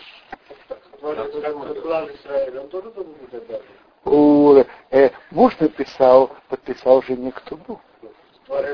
[1.02, 3.66] Главный Израиль, он тоже должен быть обязан.
[4.04, 7.80] У, э, муж написал, подписал жене ктубу.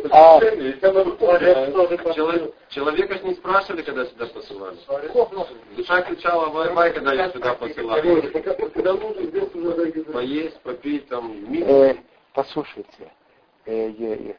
[0.09, 4.77] А, Человек- Человека не спрашивали, когда сюда посылали.
[5.75, 8.01] Душа кричала, вай, вай, когда ее сюда посылали.
[10.11, 11.67] Поесть, попить, там, мир.
[11.67, 11.95] э,
[12.33, 13.11] послушайте,
[13.65, 14.33] э, э,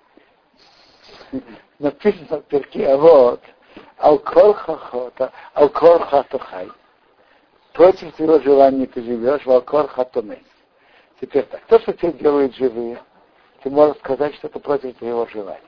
[1.33, 1.41] э,
[1.79, 3.41] написано в перке, а вот,
[3.99, 6.69] алкол хахота, алкол хатухай.
[7.75, 10.43] Против твоего желания ты живешь, в алкол хатумей.
[11.21, 12.99] Теперь так, то, что тебя делают живые,
[13.63, 15.61] ты можешь сказать, что это против твоего желания.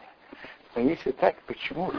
[0.76, 1.90] Но если так, почему?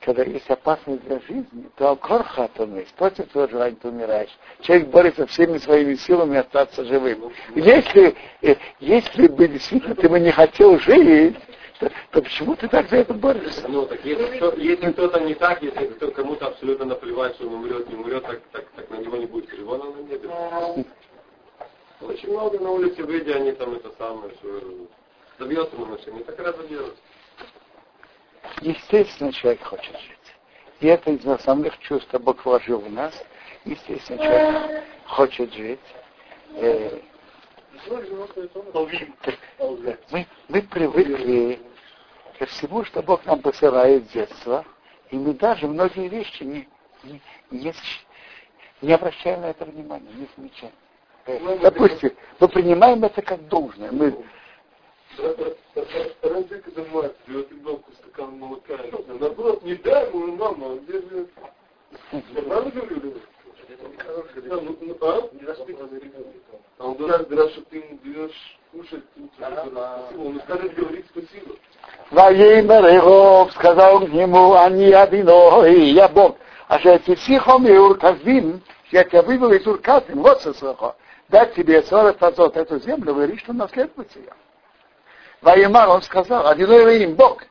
[0.00, 4.36] Когда есть опасность для жизни, то алкор хатумей, против твоего желания ты умираешь.
[4.60, 7.32] Человек борется всеми своими силами остаться живым.
[7.54, 11.36] Если, э, если бы действительно ты бы не хотел жить,
[11.78, 13.66] то, то почему ты так за это борешься?
[13.66, 17.54] Ну, так если, кто, если кто-то не так, если кто, кому-то абсолютно наплевать, что он
[17.54, 20.28] умрет, не умрет, так, так, так на него не будет тревога на небе.
[22.00, 24.88] Очень много на улице выйдя, они там это самое, что
[25.38, 26.96] добьется на машине, так раз делать.
[28.60, 30.18] Естественно, человек хочет жить.
[30.80, 33.14] И это из основных чувств Бог вложил в нас.
[33.64, 35.80] Естественно, человек хочет жить.
[36.54, 37.00] Э,
[40.10, 41.60] мы, мы привыкли
[42.38, 44.64] ко всему, что Бог нам посылает с детства,
[45.10, 46.68] и мы даже многие вещи не,
[47.02, 47.72] не, не,
[48.82, 50.72] не обращаем на это внимания, не замечаем.
[51.60, 53.92] Допустим, мы принимаем это как должное.
[53.92, 54.16] Мы,
[59.20, 61.26] наоборот, не дай ему, мама, где же...
[66.78, 70.28] Он дурак, что ты ему даешь кушать, ему.
[70.28, 71.54] Он скажет говорить спасибо.
[72.10, 76.36] Ваимер Иров сказал к нему, они я Бог.
[76.68, 80.96] А что эти психом и урказим, я тебя вывел из урказим, вот сосохо,
[81.28, 84.32] дать тебе 40 азот эту землю, вы решили наследовать ее.
[85.40, 87.42] Ваимар, он сказал, одиной им Бог.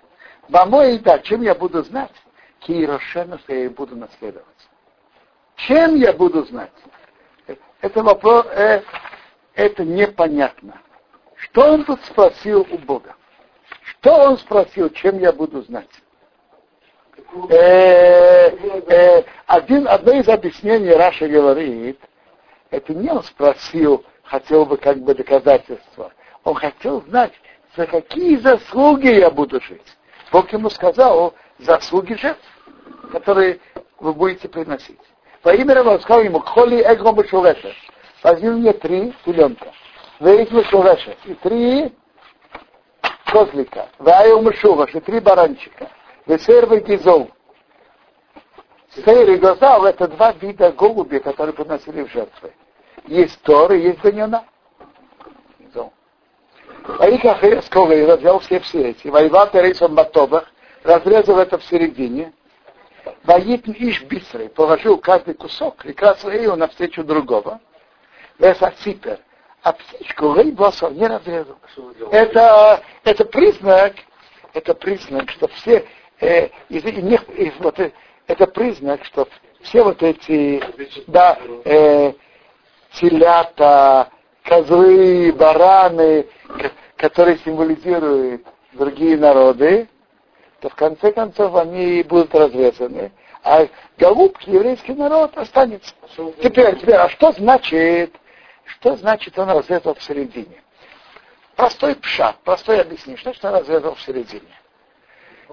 [0.50, 2.12] Мамой и да, чем я буду знать?
[2.60, 4.46] Кирошена, что я и буду наследовать.
[5.56, 6.72] Чем я буду знать?
[7.82, 8.82] Это вопрос, э,
[9.54, 10.82] это непонятно.
[11.36, 13.16] Что он тут спросил у Бога?
[13.84, 15.90] Что он спросил, чем я буду знать?
[17.50, 22.00] Э, э, один, одно из объяснений Раша говорит,
[22.69, 26.12] это не он спросил, хотел бы как бы доказательства.
[26.43, 27.34] Он хотел знать,
[27.75, 29.97] за какие заслуги я буду жить.
[30.32, 32.43] Бог ему сказал заслуги жертв,
[33.12, 33.60] которые
[33.99, 34.99] вы будете приносить.
[35.43, 37.73] Во имя Рава сказал ему, холи эго мышуреша.
[38.23, 39.71] Возьми мне три теленка.
[40.19, 41.15] Вейт мышуреша.
[41.25, 41.93] И три
[43.25, 43.88] козлика.
[43.99, 44.93] Ваю мышураш.
[44.95, 45.89] И три баранчика.
[46.25, 47.30] Весер гизол.
[48.95, 52.54] Сейр и Гозал это два вида голуби, которые приносили в жертвы.
[53.06, 54.43] Есть Тор и есть Даньона.
[56.88, 59.08] Ваиках Эскова и развел все все эти.
[59.08, 60.50] Воевал Терейсом Батобах,
[60.84, 62.34] разрезал это в середине.
[63.23, 67.60] Воит Иш Бисры, положил каждый кусок красил ее навстречу другого.
[68.39, 69.19] Веса Ципер.
[69.63, 71.58] А птичку Рей Босов не разрезал.
[72.12, 73.95] Это, это признак,
[74.54, 75.86] это признак, что все
[76.21, 77.80] э, из, из, из, вот,
[78.28, 79.28] это признак, что
[79.62, 80.62] все вот эти
[81.08, 82.13] да, э,
[82.94, 84.10] телята,
[84.44, 86.28] козлы, бараны,
[86.98, 89.88] которые символизируют другие народы,
[90.60, 93.12] то в конце концов они будут разрезаны,
[93.44, 95.94] а голубки, еврейский народ останется.
[96.42, 98.13] Теперь, теперь, а что значит,
[98.66, 100.62] что значит он разрезал в середине?
[101.56, 104.48] Простой пшат, простое объяснение, что значит он разрезал в середине.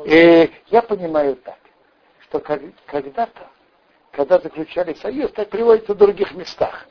[0.07, 1.57] И я понимаю так
[2.35, 3.49] что когда-то,
[4.11, 6.87] когда заключали союз, так приводится в других местах,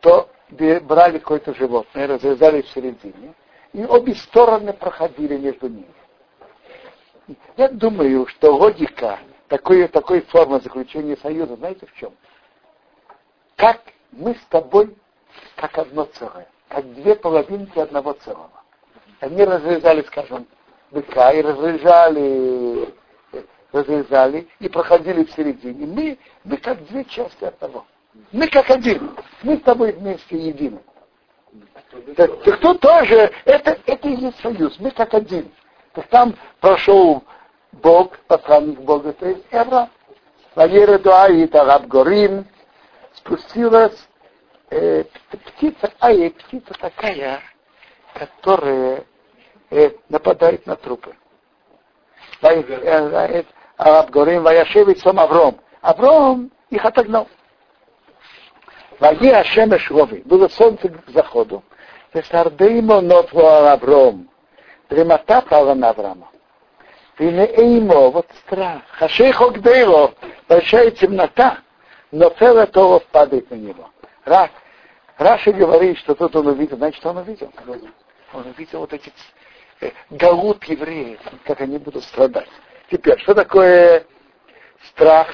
[0.00, 3.34] то брали какое-то животное, разрезали в середине,
[3.72, 5.94] и обе стороны проходили между ними.
[7.56, 12.12] Я думаю, что логика такой, такой формы заключения союза, знаете в чем?
[13.56, 14.94] Как мы с тобой,
[15.56, 18.50] как одно целое, как две половинки одного целого.
[19.20, 20.46] Они разрезали, скажем,
[20.90, 22.92] быка и разрезали
[23.72, 25.86] разрезали и проходили в середине.
[25.86, 27.86] Мы, мы как две части от того.
[28.30, 29.16] Мы как один.
[29.42, 30.80] Мы с тобой вместе едины.
[32.16, 34.78] Так, так кто тоже, это, это и есть союз.
[34.78, 35.50] Мы как один.
[35.92, 37.22] Так там прошел
[37.72, 39.90] Бог, посланник Бога, то есть Авраам.
[40.54, 42.46] Валера Дуаит Араб Горим
[43.14, 44.06] спустилась
[44.70, 47.40] э, птица, а и птица такая,
[48.14, 49.04] которая
[49.70, 51.16] э, нападает на трупы
[53.84, 55.58] а говорим Ваяшевит сом Авром.
[55.80, 57.26] Авром их отогнал.
[59.00, 60.22] Ваги Ашемеш Рови.
[60.24, 61.64] Было солнце к заходу.
[62.14, 64.28] Весардеймо нотвуал Авром.
[64.88, 66.28] Дремота пала на Авраама.
[67.18, 68.82] Винеэймо, вот страх.
[68.92, 70.14] Хашейхо гдейло,
[70.48, 71.58] большая темнота,
[72.10, 73.90] но целое то падает на него.
[74.24, 74.50] Раз,
[75.18, 76.76] Раши говорит, что тут он увидел.
[76.76, 77.52] Значит, он увидел.
[78.32, 79.12] Он увидел вот эти
[80.10, 82.48] галут евреев, как они будут страдать.
[82.92, 84.04] Теперь, что такое
[84.88, 85.26] страх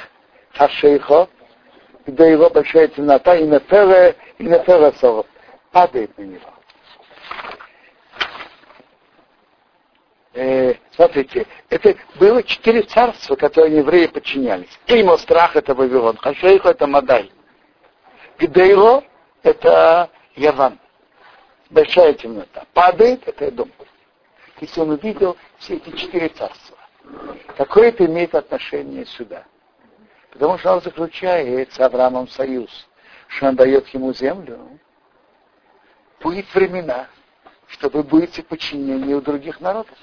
[0.55, 1.29] Хашейхо,
[2.07, 4.93] где его большая темнота, и Нефере, и Нефере
[5.73, 6.51] падает на него.
[10.35, 14.79] Э, смотрите, это было четыре царства, которые евреи подчинялись.
[14.87, 17.33] Imo страх это Вавилон, Хашейхо это Мадай.
[18.39, 19.03] Гдейро
[19.43, 20.79] это Яван.
[21.71, 22.67] Большая темнота.
[22.73, 23.73] Падает это дом.
[24.61, 26.78] Если он увидел все эти четыре царства.
[27.57, 29.45] Какое это имеет отношение сюда?
[30.31, 32.89] Потому что он заключает с Авраамом союз,
[33.29, 34.79] что он дает ему землю.
[36.21, 37.07] Будет времена,
[37.67, 39.97] что вы будете подчинены у других народов.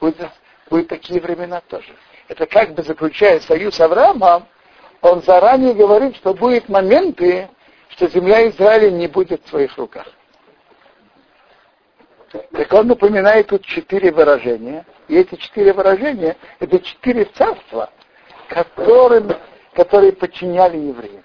[0.00, 0.30] Будет,
[0.68, 1.94] будет такие времена тоже.
[2.28, 4.46] Это как бы заключая союз с Авраамом,
[5.00, 7.50] он заранее говорит, что будут моменты,
[7.88, 10.06] что земля Израиля не будет в своих руках.
[12.30, 14.86] Так он напоминает тут четыре выражения.
[15.12, 17.90] И эти четыре выражения, это четыре царства,
[18.48, 19.30] которым,
[19.74, 21.22] которые подчиняли евреев.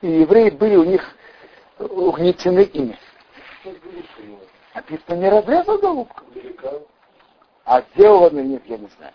[0.00, 1.02] И евреи были у них
[1.80, 2.96] угнетены ими.
[4.76, 6.22] Написано, не разрезал голубку.
[7.64, 9.12] А сделал он нет, я не знаю.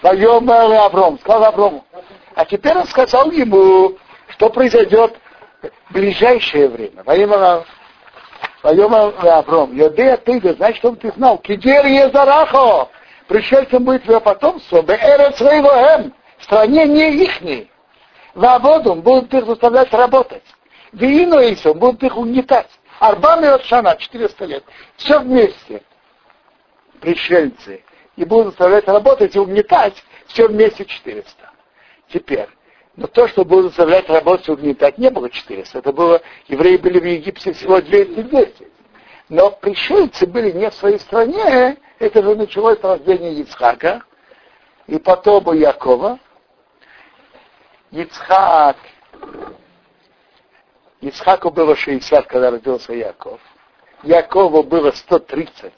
[0.00, 1.84] Воемер Авром, сказал Аврому.
[2.34, 5.14] А теперь он сказал ему, что произойдет
[5.60, 7.02] в ближайшее время.
[7.04, 7.66] Воемер
[8.62, 12.90] Поем Авром, Йодея ты, значит, чтобы ты знал, Кидер Езарахо,
[13.30, 17.70] пришельцем будет твое потомство, Беэрет Свейвоэм, в стране не ихней.
[18.34, 20.42] Ваводум будут их заставлять работать.
[20.92, 22.68] Вииноисом будут их угнетать.
[22.98, 24.64] Арбами от Шана, 400 лет.
[24.96, 25.82] Все вместе.
[27.00, 27.84] Пришельцы.
[28.16, 29.94] И будут заставлять работать и угнетать
[30.26, 31.30] все вместе 400.
[32.12, 32.48] Теперь,
[32.96, 35.78] но то, что будут заставлять работать и угнетать, не было 400.
[35.78, 38.69] Это было, евреи были в Египте всего 210.
[39.30, 41.78] Но пришельцы были не в своей стране.
[42.00, 44.02] Это же началось с рождения Ицхака.
[44.88, 46.18] И потом у Якова.
[47.92, 48.76] Ицхак
[51.00, 53.40] Исхаку было 60, когда родился Яков.
[54.02, 55.72] Якову было 130,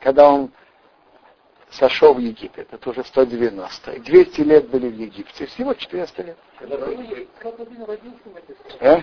[0.00, 0.50] когда он
[1.70, 2.72] сошел в Египет.
[2.72, 3.92] Это уже 190.
[3.92, 5.46] И 200 лет были в Египте.
[5.46, 6.36] Всего 400 лет.
[6.58, 8.28] Когда родился,
[8.80, 9.02] а?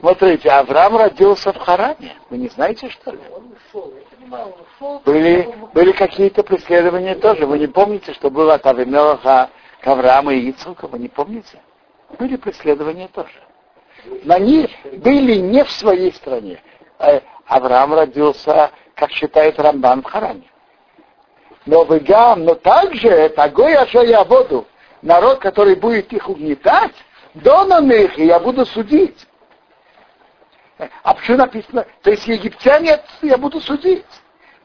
[0.00, 2.16] Смотрите, Авраам родился в Харане.
[2.30, 3.20] Вы не знаете, что ли?
[5.04, 7.46] Были, были какие-то преследования тоже.
[7.46, 9.50] Вы не помните, что было от Авимелаха
[9.80, 10.88] к Аврааму и Ицуку?
[10.88, 11.60] Вы не помните?
[12.18, 13.42] Были преследования тоже.
[14.24, 16.60] На них были не в своей стране.
[16.98, 20.50] А Авраам родился, как считает Рамбан, в Харане.
[21.66, 24.66] Но Вегам, но также Тагой я воду,
[25.02, 26.94] народ, который будет их угнетать,
[27.34, 29.26] Донанных, и я буду судить.
[31.02, 34.04] А почему написано, то есть египтяне, я буду судить.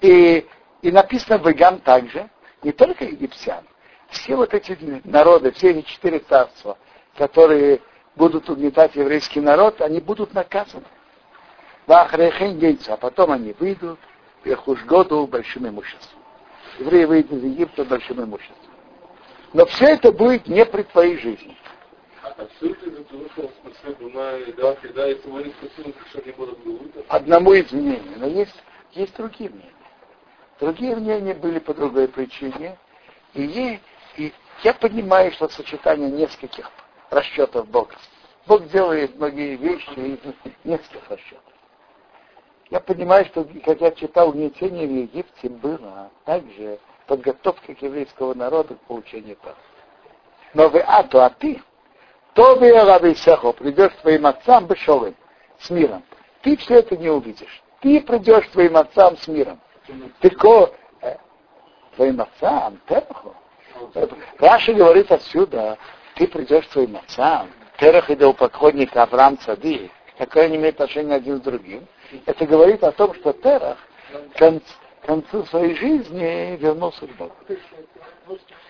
[0.01, 0.45] И,
[0.81, 2.29] и написано в Игам также,
[2.63, 3.63] не только египтян,
[4.09, 6.77] все вот эти народы, все эти четыре царства,
[7.17, 7.81] которые
[8.15, 10.85] будут угнетать еврейский народ, они будут наказаны.
[11.87, 13.99] А потом они выйдут,
[14.43, 16.19] их году большим имуществом.
[16.79, 18.57] Евреи выйдут из Египта большим имуществом.
[19.53, 21.57] Но все это будет не при твоей жизни.
[27.07, 28.55] Одному из мнений, но есть,
[28.91, 29.73] есть другие мнения.
[30.59, 32.77] Другие мнения были по другой причине.
[33.33, 33.79] И,
[34.17, 34.33] и
[34.63, 36.71] я понимаю, что сочетание нескольких
[37.09, 37.95] расчетов Бога.
[38.47, 40.19] Бог делает многие вещи из
[40.63, 41.43] нескольких расчетов.
[42.69, 48.75] Я понимаю, что, как я читал, угнетение в Египте было также подготовка к еврейского народа
[48.75, 49.55] к получению прав.
[50.53, 51.61] Но вы, а то, а ты,
[52.37, 55.15] то Рабисехо, придешь к твоим отцам Бешолым,
[55.57, 56.03] с миром.
[56.43, 57.63] Ты все это не увидишь.
[57.81, 59.59] Ты придешь к твоим отцам с миром.
[60.21, 60.71] Только
[61.01, 61.15] э,
[61.95, 63.33] твоим отцам, Тераху.
[64.37, 65.79] Раша говорит отсюда,
[66.13, 67.49] ты придешь к твоим отцам.
[67.79, 69.89] Терах идолпоклонник Авраам Цади.
[70.19, 71.87] Какое не имеет отношения один с другим.
[72.27, 73.79] Это говорит о том, что Терах
[75.07, 77.33] концу своей жизни вернулся к Богу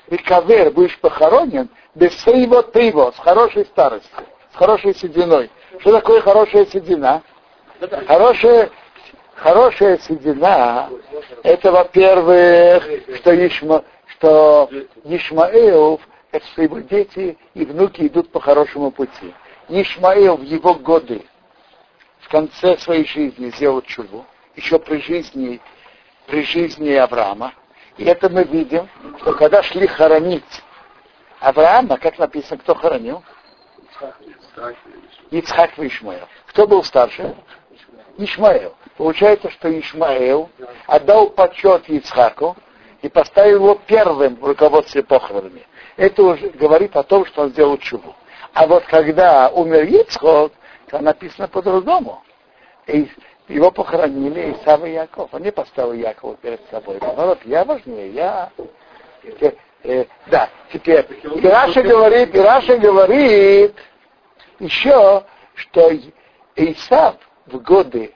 [0.10, 5.50] и кавер будешь похоронен без своего тыво, с хорошей старостью, с хорошей сединой.
[5.80, 7.22] Что такое хорошая седина?
[8.08, 8.70] Хорошая,
[9.36, 10.90] хорошая седина,
[11.44, 12.84] это, во-первых,
[13.18, 14.70] что, Ишма, что
[15.04, 16.00] Ишмаэл,
[16.32, 19.34] это что его дети и внуки идут по хорошему пути.
[19.70, 21.26] Ишмаэл в его годы,
[22.20, 24.26] в конце своей жизни сделал чудо,
[24.56, 25.62] еще при жизни,
[26.28, 27.54] при жизни Авраама,
[27.98, 28.88] и это мы видим,
[29.22, 30.44] что когда шли хоронить
[31.40, 33.24] Авраама, как написано, кто хоронил?
[35.32, 36.28] Ицхак и Ишмаэл.
[36.48, 37.36] Кто был старше?
[38.18, 38.76] Ишмаэл.
[38.98, 40.50] Получается, что Ишмаэл
[40.86, 42.56] отдал почет Ицхаку
[43.02, 45.66] и поставил его первым в руководстве похоронами.
[45.96, 48.16] Это уже говорит о том, что он сделал чубу.
[48.54, 50.52] А вот когда умер Ицхок,
[50.90, 52.24] то написано по-другому.
[53.48, 55.34] Его похоронили Исав и Яков.
[55.34, 56.98] Он не поставил Якова перед собой.
[57.00, 58.52] Наоборот, я важнее, я...
[59.84, 63.76] Э, да, теперь, и Раши говорит, и Раши говорит
[64.60, 65.24] еще,
[65.54, 65.92] что
[66.56, 68.14] Исав в годы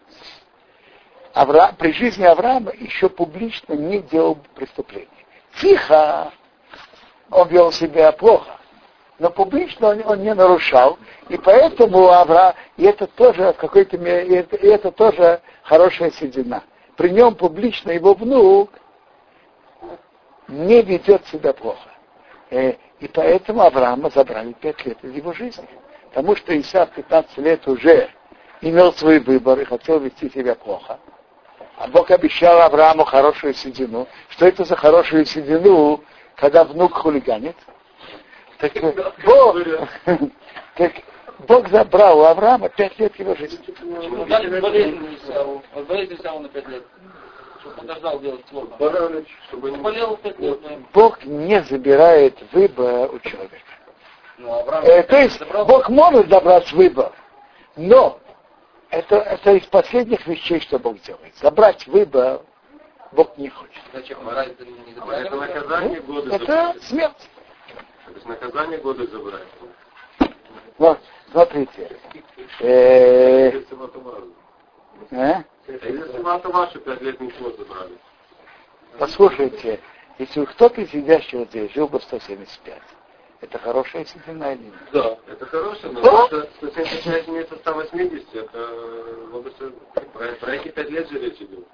[1.34, 1.74] Авра...
[1.78, 5.08] при жизни Авраама еще публично не делал преступлений.
[5.62, 6.34] Тихо
[7.30, 8.61] он вел себя плохо
[9.22, 10.98] но публично он, он не нарушал,
[11.30, 16.10] и поэтому Авра, и это тоже в какой-то мере, и это, и это тоже хорошая
[16.10, 16.64] седина.
[16.98, 18.72] При нем публично его внук
[20.48, 21.88] не ведет себя плохо.
[22.50, 25.70] Э, и поэтому Авраама забрали пять лет из его жизни.
[26.10, 28.10] Потому что Иса в 15 лет уже
[28.62, 30.98] имел свой выбор и хотел вести себя плохо.
[31.78, 34.08] А Бог обещал Аврааму хорошую седину.
[34.30, 36.04] Что это за хорошую седину,
[36.36, 37.56] когда внук хулиганит?
[38.62, 38.74] Так
[39.26, 39.58] Бог,
[40.76, 40.94] так
[41.48, 43.60] Бог забрал у Авраама пять лет его жизни.
[44.28, 46.84] Дали болезнь Исаву на пять лет.
[47.76, 49.24] Подождал делать плохо.
[49.48, 50.60] Чтобы не болел пять лет.
[50.94, 53.56] Бог не забирает выбор у человека.
[54.38, 55.42] Ну, э, то есть.
[55.68, 57.12] Бог может забрать выбор,
[57.76, 58.20] но
[58.90, 61.36] это, это из последних вещей, что Бог делает.
[61.38, 62.42] Забрать выбор
[63.12, 63.82] Бог не хочет.
[63.94, 64.28] Зачем?
[64.30, 66.36] Это наказание года.
[66.36, 67.30] Это смерть.
[68.12, 69.48] То есть наказание года забрать.
[70.78, 71.00] Вот,
[71.32, 71.98] смотрите.
[72.60, 73.52] Э,
[75.12, 75.44] э?
[75.68, 77.98] Если ваши пять лет ничего забрали.
[79.00, 79.80] Послушайте,
[80.20, 82.82] если кто-то из сидящих здесь жил бы 175,
[83.40, 84.74] это хорошая седина или нет?
[84.92, 86.46] Да, это хорошая, но да?
[86.58, 88.68] 175 вместо 180, это
[90.14, 91.66] про, про эти пять лет же речь идет.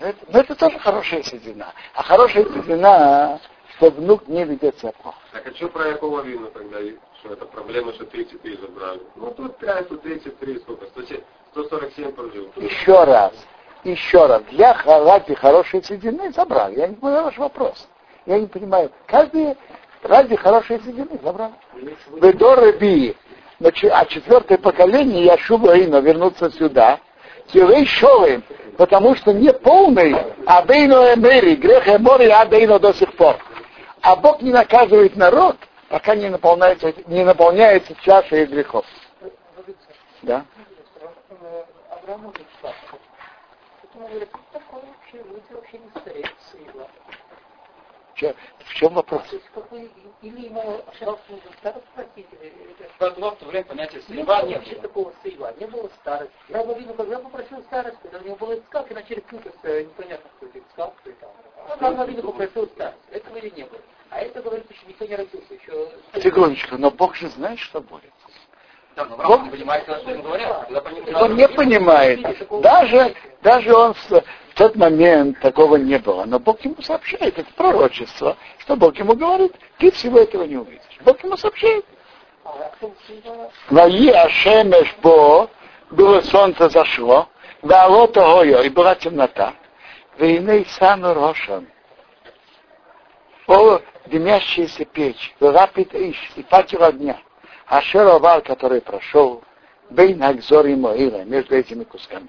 [0.00, 1.72] Это, но это тоже хорошая седина.
[1.94, 3.40] А хорошая седина
[3.76, 5.18] что внук не ведет себя плохо.
[5.32, 6.78] Так а что про Якова Вину тогда,
[7.20, 9.00] что это проблема, что 33 забрали?
[9.16, 10.86] Ну тут 5, тут 33, сколько?
[11.52, 12.48] 147 прожил.
[12.56, 13.32] Еще раз,
[13.84, 16.70] еще раз, для ради хорошей седины забрал.
[16.70, 17.88] Я не понимаю ваш вопрос.
[18.26, 18.90] Я не понимаю.
[19.06, 19.56] Каждый
[20.02, 21.52] ради хорошей седины забрал.
[22.20, 23.16] Бедор Би,
[23.60, 27.00] а четвертое поколение Яшуба Ина вернуться сюда.
[27.48, 28.44] Кирей Шолем,
[28.78, 30.16] потому что не полный
[30.46, 33.36] Адейно Эмери, грех Эмори Адейно до сих пор.
[34.02, 35.56] А Бог не наказывает народ,
[35.88, 38.84] пока не наполняется, не наполняется чаша их грехов.
[40.22, 40.44] Да?
[41.88, 43.00] Авраам в чем вопрос?
[43.94, 44.26] Или
[45.14, 47.21] ему пожалуйста, старость спросить?
[52.98, 54.82] Было в то время понятие слива не было.
[54.82, 56.34] такого слива, не было старости.
[56.48, 60.58] Я видел, когда попросил старость, когда у него была скалка, начали путаться, непонятно, кто это
[60.72, 61.28] скалка, кто это.
[62.00, 62.98] Он видел, попросил старость.
[63.10, 63.80] Этого или не было.
[64.10, 65.88] А это говорится, что никто не родился еще.
[66.22, 68.12] Секундочку, но Бог же знает, что будет.
[68.94, 70.70] Да, но Бог не понимает, что им говорят.
[71.14, 72.20] Он не понимает.
[72.60, 73.94] Даже, даже он
[74.52, 76.26] в тот момент такого не было.
[76.26, 80.98] Но Бог ему сообщает, это пророчество, что Бог ему говорит, ты всего этого не увидишь.
[81.04, 81.86] Бог ему сообщает.
[83.70, 85.48] Ваи Ашемеш Бо,
[85.90, 87.28] было солнце зашло,
[87.62, 89.54] дало того и была темнота.
[90.18, 91.66] Войны сану рошан.
[93.46, 97.18] О, дымящаяся печь, рапит иш, и патил огня.
[97.66, 99.42] Ашеровал, который прошел,
[99.88, 102.28] Бейн Акзор и Моила, между этими кусками.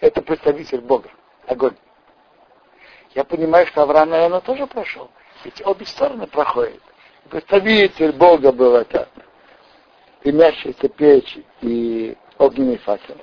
[0.00, 1.10] Это представитель Бога,
[1.46, 1.76] огонь.
[3.14, 5.10] Я понимаю, что Авраам, наверное, тоже прошел.
[5.44, 6.80] Ведь обе стороны проходят.
[7.30, 9.08] Представитель Бога был это
[10.22, 13.16] дымящаяся печь и огненный факел.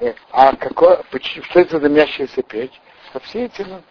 [0.00, 0.98] Э, а какой,
[1.42, 2.80] что это дымящаяся печь?
[3.08, 3.82] Что все эти ну,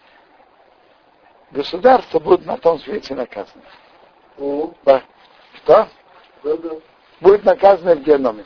[1.50, 3.62] государства будут на том свете наказаны.
[4.84, 5.02] Да.
[5.56, 5.88] Что?
[7.20, 8.44] Будет наказаны в геноме.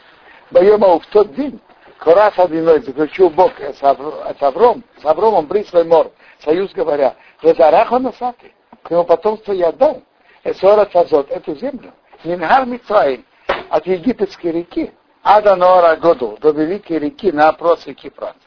[0.51, 1.61] Боема в тот день
[2.03, 8.90] Корах одиной заключил Бог с Авром, с Авромом Брисвой Мор, союз говоря, Резараха Насати, к
[8.90, 10.03] его потомству я дал,
[10.42, 11.92] Эсора Цазот, эту землю,
[12.24, 13.24] Мингар Митраим,
[13.70, 14.92] от египетской реки,
[15.22, 18.38] Ада Нора Году, до великой реки на опрос реки Франц.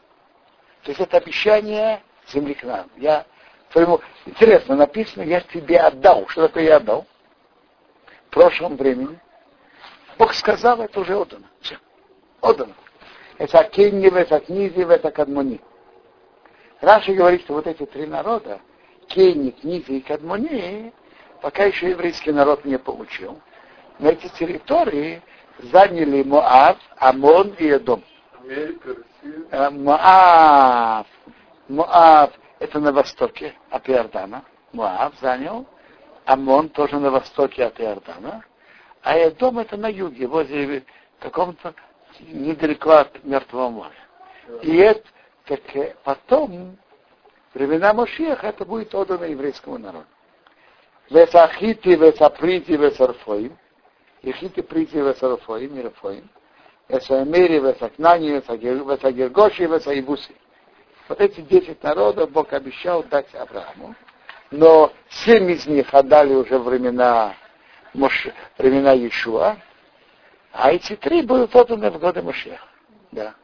[0.82, 2.90] То есть это обещание земли к нам.
[2.98, 3.24] Я
[3.72, 4.02] твоему...
[4.26, 6.28] Интересно, написано, я тебе отдал.
[6.28, 7.06] Что такое я отдал?
[8.26, 9.18] В прошлом времени.
[10.18, 11.46] Бог сказал, это уже отдано.
[11.62, 11.78] Все.
[12.42, 12.74] Отдано
[13.38, 15.60] это Кенни, это Книзи, это Кадмони.
[16.80, 18.60] Раши говорит, что вот эти три народа,
[19.08, 20.92] Кени, Книзи и Кадмони,
[21.42, 23.40] пока еще еврейский народ не получил.
[23.98, 25.22] На эти территории
[25.58, 28.02] заняли Моав, Амон и Эдом.
[29.50, 31.06] Э, Моав.
[31.68, 34.44] Моав это на востоке от Иордана.
[34.72, 35.66] Моав занял.
[36.24, 38.44] Амон тоже на востоке от Иордана.
[39.02, 40.84] А Эдом это на юге, возле
[41.20, 41.74] каком-то
[42.20, 43.92] недалеко от Мертвого моря.
[44.62, 45.02] И это
[45.46, 45.60] так
[46.02, 46.76] потом,
[47.54, 50.06] времена Мошиаха, это будет отдано еврейскому народу.
[51.10, 53.56] Весахити, весаприти, весарфоим.
[54.22, 56.28] И хити, прити, весарфоим, и рафоим.
[56.88, 60.34] Весамери, весакнани, весагергоши, весаибуси.
[61.08, 63.94] Вот эти десять народов Бог обещал дать Аврааму.
[64.50, 67.34] Но семь из них отдали уже времена,
[68.58, 69.56] времена Иешуа,
[70.58, 72.66] а эти три будут отданы в годы Машеха.
[73.12, 73.34] Да.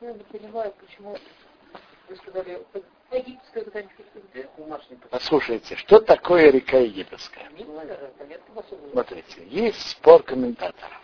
[0.00, 1.16] Я не понимаю, почему
[2.08, 2.64] вы сказали,
[3.12, 3.88] египетская
[5.10, 7.50] Послушайте, что такое река египетская?
[8.92, 11.00] Смотрите, есть спор комментаторов.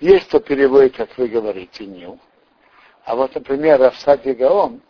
[0.00, 2.18] Есть, кто переводит, как вы говорите, Нил.
[3.04, 4.82] А вот, например, Рафсадий Гаон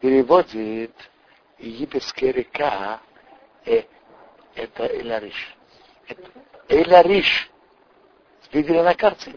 [0.00, 0.94] переводит
[1.58, 3.00] египетская река,
[3.66, 3.82] э,
[4.54, 5.56] это Элариш.
[6.06, 6.22] Это
[6.68, 7.50] Элариш.
[8.52, 9.32] Видели на карте?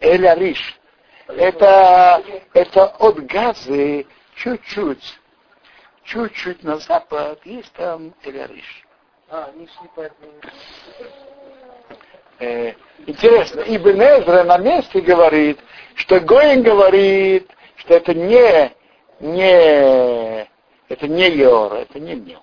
[0.00, 0.78] Эля Риш.
[1.26, 2.22] Это,
[2.54, 4.06] это от газы
[4.36, 5.18] чуть-чуть,
[6.04, 8.84] чуть-чуть на запад есть там Эля Риш.
[9.28, 9.50] А,
[12.40, 12.74] э,
[13.06, 15.60] интересно, Ибн Эзра на месте говорит,
[15.94, 18.72] что Гоин говорит, что это не,
[19.20, 20.48] не,
[20.88, 22.42] это не Йор, это не Нил.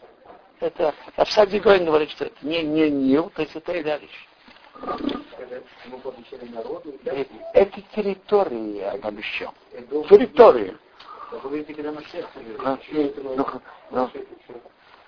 [0.59, 4.26] Это, а в Саде Гоин говорит, что это не, не Нил, то есть это Эляриш.
[7.53, 9.53] Эти территории он обещал.
[10.09, 10.77] Территории.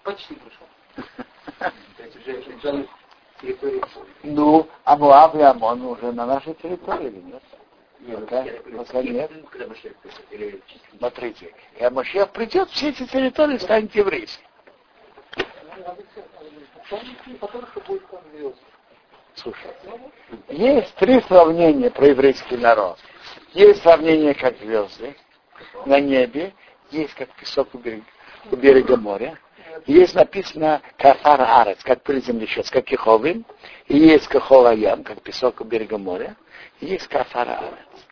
[0.03, 0.67] Почти пришел.
[4.24, 7.43] Ну, а Муав и Амон уже на нашей территории или нет?
[8.20, 8.45] Пока,
[8.78, 9.32] пока нет.
[10.97, 14.47] Смотрите, когда Машех придет, все эти территории станут еврейскими.
[19.41, 19.71] Слушай,
[20.49, 22.97] есть три сравнения про еврейский народ.
[23.53, 25.15] Есть сравнение как звезды
[25.85, 26.53] на небе,
[26.91, 28.03] есть как песок у берега,
[28.51, 29.39] у берега моря,
[29.85, 33.45] есть написано кафар арец, как пыль земли сейчас, как киховим,
[33.87, 36.35] и есть кахолаям, как песок у берега моря,
[36.81, 38.07] и есть кафар арец,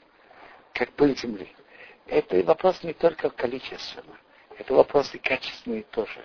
[0.74, 1.52] как пыль земли.
[2.06, 4.16] Это вопрос не только количественный,
[4.58, 6.24] это вопрос и качественный тоже.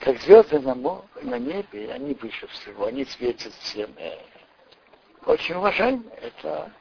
[0.00, 3.94] Как звезды на, на небе, они выше всего, они светят всем.
[5.26, 6.08] Очень уважаем.
[6.22, 6.72] Это,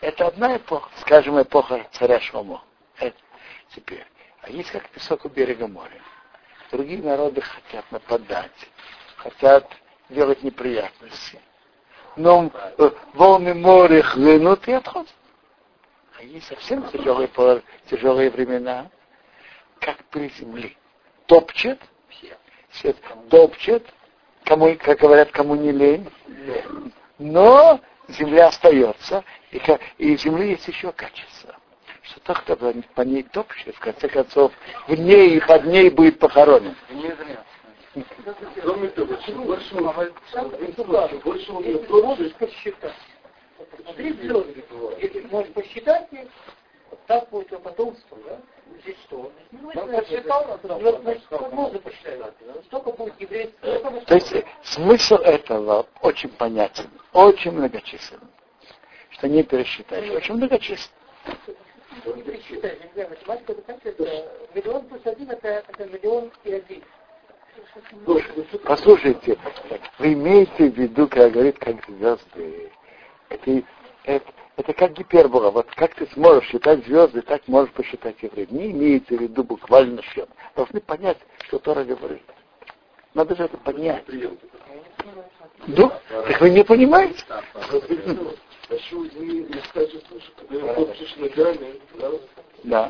[0.00, 2.64] это одна эпоха, скажем, эпоха царя Шломо.
[2.98, 3.16] Это
[3.74, 4.06] теперь.
[4.40, 6.00] А есть как песок у берега моря.
[6.70, 8.50] Другие народы хотят нападать,
[9.16, 9.70] хотят
[10.08, 11.38] делать неприятности.
[12.16, 15.14] Но э, волны моря хлынут и отходят.
[16.18, 17.30] А есть совсем тяжелые,
[17.90, 18.90] тяжелые времена,
[19.80, 20.76] как при земле.
[21.26, 21.78] Топчет,
[22.70, 22.94] все
[23.30, 23.86] топчет,
[24.44, 26.10] кому, как говорят, кому не лень,
[27.18, 29.60] но земля остается, и,
[29.98, 31.56] и в земле есть еще качество
[32.02, 34.52] что тот, кто по ней топчет, в конце концов,
[34.88, 36.74] в ней и под ней будет похоронен.
[38.94, 39.86] Того, чем больше он
[41.88, 42.94] он можешь посчитать.
[43.98, 46.08] Если можешь посчитать,
[47.06, 48.40] так будет его потомство, да?
[48.82, 49.32] Здесь что?
[49.74, 50.58] Он посчитал,
[51.50, 52.34] можно посчитать.
[52.66, 53.60] Столько будет еврейских.
[54.06, 58.28] То есть смысл этого очень понятен, очень многочисленный.
[59.10, 60.10] Что не пересчитаешь.
[60.10, 60.96] Очень многочисленный.
[62.16, 63.08] Не пересчитать, нельзя.
[63.08, 64.28] Математика это как это?
[64.54, 66.82] Миллион плюс один это, это миллион и один.
[68.64, 69.38] Послушайте,
[69.98, 72.72] вы имеете в виду, когда говорит, как звезды,
[73.28, 73.62] это,
[74.04, 75.50] это, это как гипербола.
[75.50, 78.50] Вот как ты сможешь считать звезды, так можешь посчитать евреев.
[78.50, 80.28] Не имеется в виду буквально счет.
[80.54, 82.22] Должны понять, что Тора говорит.
[83.14, 84.04] Надо же это понять.
[85.66, 87.24] Ну, так вы не понимаете?
[87.28, 87.42] Да,
[92.64, 92.88] Да.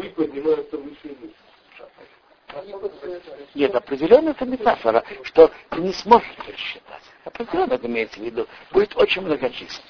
[3.54, 7.02] Нет, определенно это метафора, что ты не сможешь пересчитать.
[7.24, 8.46] Определенно это имеется в виду.
[8.72, 9.86] Будет очень многочисленно.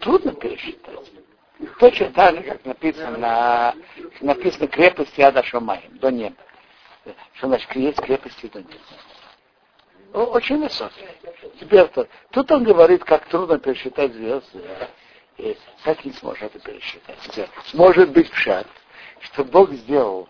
[0.00, 1.12] Трудно пересчитать.
[1.78, 3.74] Точно так же, как написано,
[4.20, 6.36] написано крепости Адашамаем, до неба.
[7.34, 8.80] Что значит есть крепости до неба?
[10.12, 11.06] Очень высокий.
[11.60, 14.62] Теперь то, тут он говорит, как трудно пересчитать звезды.
[15.38, 17.18] И как не сможешь это пересчитать?
[17.74, 18.66] Может быть пшат,
[19.20, 20.28] что Бог сделал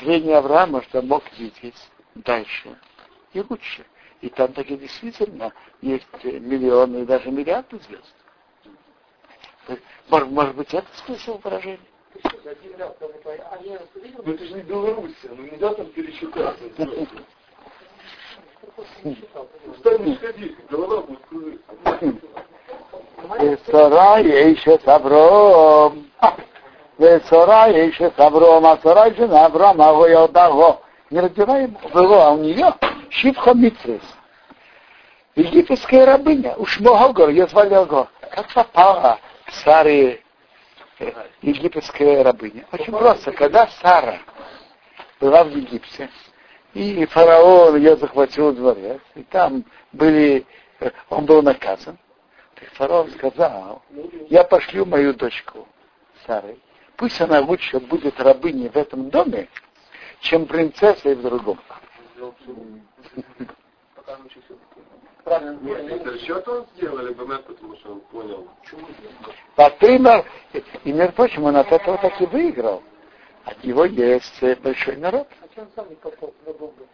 [0.00, 1.76] зрение Авраама, что мог видеть
[2.14, 2.76] дальше
[3.32, 3.84] и лучше.
[4.26, 5.52] И там таки действительно
[5.82, 8.12] есть миллионы и даже миллиарды звезд.
[10.08, 11.78] Может, может быть, это смысл выражения?
[12.24, 12.30] Ну
[14.32, 16.64] это же не Белоруссия, ну нельзя там пересчитаться.
[19.76, 21.72] Встань, ходи, голова будет кружиться.
[23.70, 26.10] Сарай еще с Авром.
[27.28, 32.74] Сарай еще с Авром, а сарай жена Авраама, его Не родила его, а у нее
[33.16, 34.02] Шипха Митрис.
[35.36, 38.08] Египетская рабыня, уж Могогор, ее звали Огор.
[38.32, 40.22] Как попала к Саре
[41.42, 42.66] египетская рабыня?
[42.72, 43.32] Очень просто.
[43.32, 44.18] Когда Сара
[45.20, 46.08] была в Египте,
[46.72, 49.62] и фараон ее захватил дворец, и там
[49.92, 50.46] были,
[51.10, 51.98] он был наказан,
[52.54, 53.82] так фараон сказал,
[54.30, 55.68] я пошлю мою дочку
[56.26, 56.58] Сарой,
[56.96, 59.48] пусть она лучше будет рабыней в этом доме,
[60.20, 61.58] чем принцессой в другом.
[65.26, 68.46] Это счет он сделал, либо нет, потому что он понял.
[69.56, 70.24] Патрима,
[70.84, 72.82] и между прочим, он от этого так и выиграл.
[73.44, 75.26] От него есть большой народ.
[75.56, 76.86] Он сам не попал на бомбу.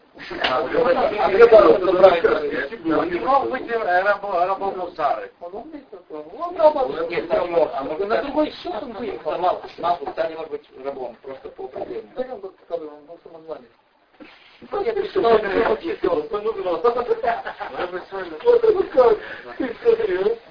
[3.10, 5.32] Не мог быть рабом Мусары.
[5.40, 7.08] Он умный, он рабом.
[7.08, 7.70] Нет, не мог.
[7.74, 9.38] А может, На другой счет он выехал.
[9.38, 12.10] Мал, мал, не может быть рабом, просто по определению.
[12.16, 12.90] Да, он был таковым,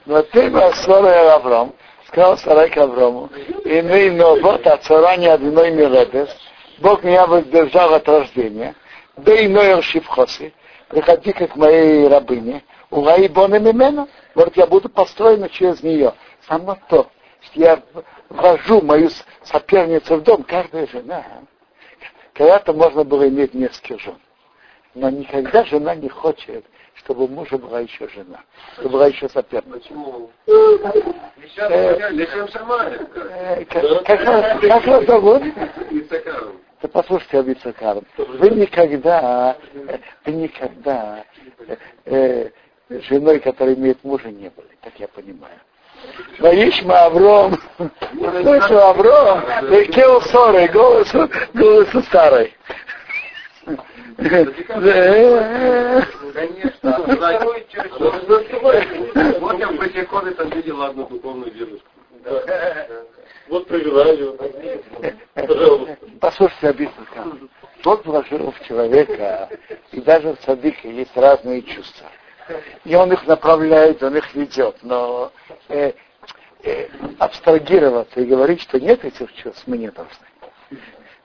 [0.05, 1.74] Но ты был Сара Авраам,
[2.07, 3.30] сказал Сарай к Аврааму,
[3.65, 6.30] и мы, вот от цара ни одной милетес,
[6.80, 8.76] Бог меня воздержал от рождения,
[9.17, 10.53] да и ноер шифхоси,
[10.89, 16.13] приходи как моей рабыне, угаи боны мимена, вот я буду построена через нее.
[16.47, 17.07] Само то,
[17.41, 17.82] что я
[18.30, 19.09] ввожу мою
[19.43, 21.24] соперницу в дом, каждая жена,
[22.41, 24.17] когда-то можно было иметь несколько жен.
[24.95, 26.65] Но никогда жена не хочет,
[26.95, 28.41] чтобы у мужа была еще жена,
[28.73, 29.79] чтобы была еще соперница.
[29.79, 30.31] Почему?
[30.47, 30.77] Э.
[33.63, 35.43] Э, Как вас зовут?
[36.81, 41.23] Да послушайте, Абицакар, вы никогда, э, вы никогда
[42.05, 42.49] э,
[42.89, 45.59] женой, которая имеет мужа, не были, так я понимаю.
[46.39, 49.41] Ваишма Авром, слышу Авром,
[49.91, 52.56] кел ссоры, голосу, голосу старой.
[54.18, 56.02] Э,
[56.34, 56.97] Конечно.
[59.39, 61.88] Вот я в Бахиконе там видел одну духовную дедушку.
[63.49, 64.34] Вот привела ее.
[65.34, 65.97] Пожалуйста.
[66.20, 67.26] Послушайте, Абицакар,
[67.84, 69.49] Бог вложил в человека,
[69.91, 72.08] и даже в садике есть разные чувства.
[72.83, 75.31] И он их направляет, он их ведет, но
[75.69, 75.93] э,
[76.63, 76.87] э,
[77.19, 80.25] абстрагироваться и говорить, что нет этих чувств, мы не должны.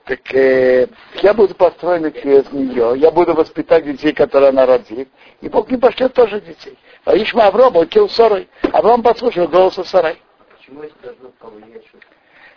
[0.05, 0.87] Так э,
[1.21, 5.09] я буду построен через нее, я буду воспитать детей, которые она родит,
[5.41, 6.77] и Бог не пошлет тоже детей.
[7.03, 8.47] А Ишма Авром, он кил Сорой.
[8.71, 10.21] Авром послушал голоса Сарай.
[10.57, 11.83] Почему это должно повлиять?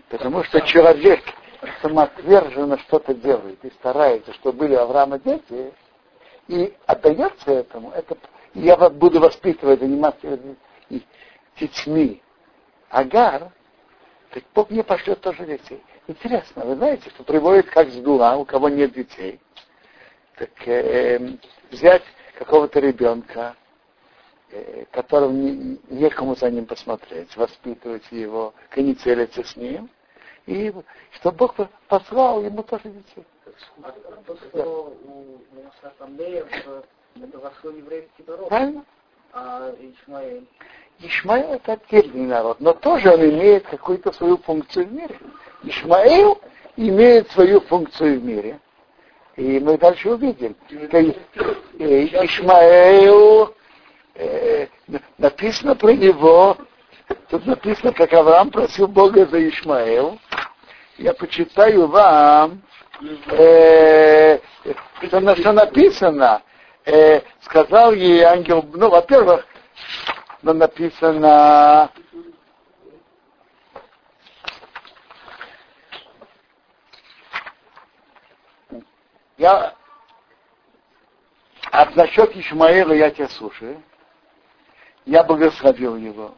[0.09, 1.21] Потому что человек
[1.83, 5.73] самоотверженно что-то делает и старается, чтобы были Авраама дети,
[6.49, 8.17] и отдается этому, это
[8.55, 10.39] я вот буду воспитывать, заниматься
[11.59, 12.23] детьми.
[12.89, 13.51] Агар,
[14.31, 15.83] так Бог мне пошлет тоже детей.
[16.07, 19.41] Интересно, вы знаете, что приводит как сдула, у кого нет детей.
[20.37, 21.37] Так э,
[21.71, 22.03] взять
[22.37, 23.55] какого-то ребенка,
[24.51, 29.89] э, которому не- некому за ним посмотреть, воспитывать его, коницелиться с ним,
[30.47, 30.73] и
[31.13, 31.55] чтобы Бог
[31.87, 33.25] послал ему тоже детей.
[33.83, 33.93] А
[34.53, 34.97] то,
[37.17, 38.85] это вошло еврейский народ, Правильно?
[39.33, 40.47] а Ишмаэль
[41.03, 45.17] Ишмаил это отдельный народ, но тоже он имеет какую-то свою функцию в мире.
[45.63, 46.39] Ишмаил
[46.77, 48.61] имеет свою функцию в мире.
[49.37, 50.55] И мы дальше увидим.
[50.71, 53.55] э, Ишмаил,
[54.15, 54.67] э,
[55.17, 56.59] написано про него,
[57.31, 60.19] тут написано, как Авраам просил Бога за Ишмаил.
[60.99, 62.61] Я почитаю вам,
[63.31, 64.39] э,
[65.03, 66.43] что, что написано.
[66.87, 69.47] Э, сказал ей ангел, ну, во-первых,
[70.43, 71.91] но написано
[79.37, 79.75] я
[81.71, 83.83] а насчет Ишмаила я тебя слушаю.
[85.07, 86.35] Я благословил его.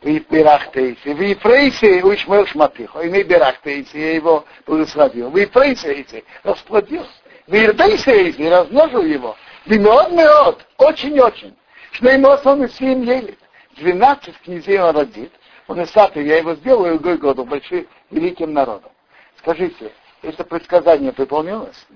[0.00, 1.12] И Берахтейси.
[1.12, 3.00] В Ефрейсе у Ишмаил Шматихо.
[3.00, 5.30] И не Берахтейси, я его благословил.
[5.30, 7.06] В Ефрейсе расплодил.
[7.46, 9.36] В Ирдейсе размножил его.
[9.66, 10.66] Вимеот меот.
[10.78, 11.56] Очень-очень.
[11.92, 13.38] Шнеймос он и семь елит.
[13.76, 15.32] 12 князей он родит.
[15.68, 18.90] Он и саты, я его сделаю гой году большим, великим народом.
[19.38, 19.92] Скажите,
[20.22, 21.86] это предсказание выполнилось?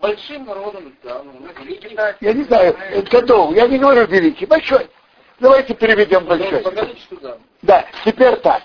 [0.00, 1.32] большим народом, да, ну,
[1.62, 2.76] великий Я не знаю,
[3.10, 4.88] годов, я не говорю великий, большой.
[5.38, 6.64] Давайте переведем большой.
[7.62, 8.62] Да, теперь так.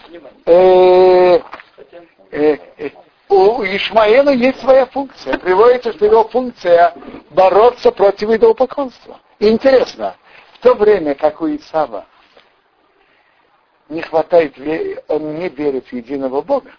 [3.30, 5.38] У Ишмаэла есть своя функция.
[5.38, 6.96] Приводится, что его функция
[7.30, 9.20] бороться против идолопоклонства.
[9.38, 10.16] И интересно,
[10.54, 12.06] в то время, как у Исава
[13.88, 14.56] не хватает,
[15.08, 16.72] он не верит в единого Бога,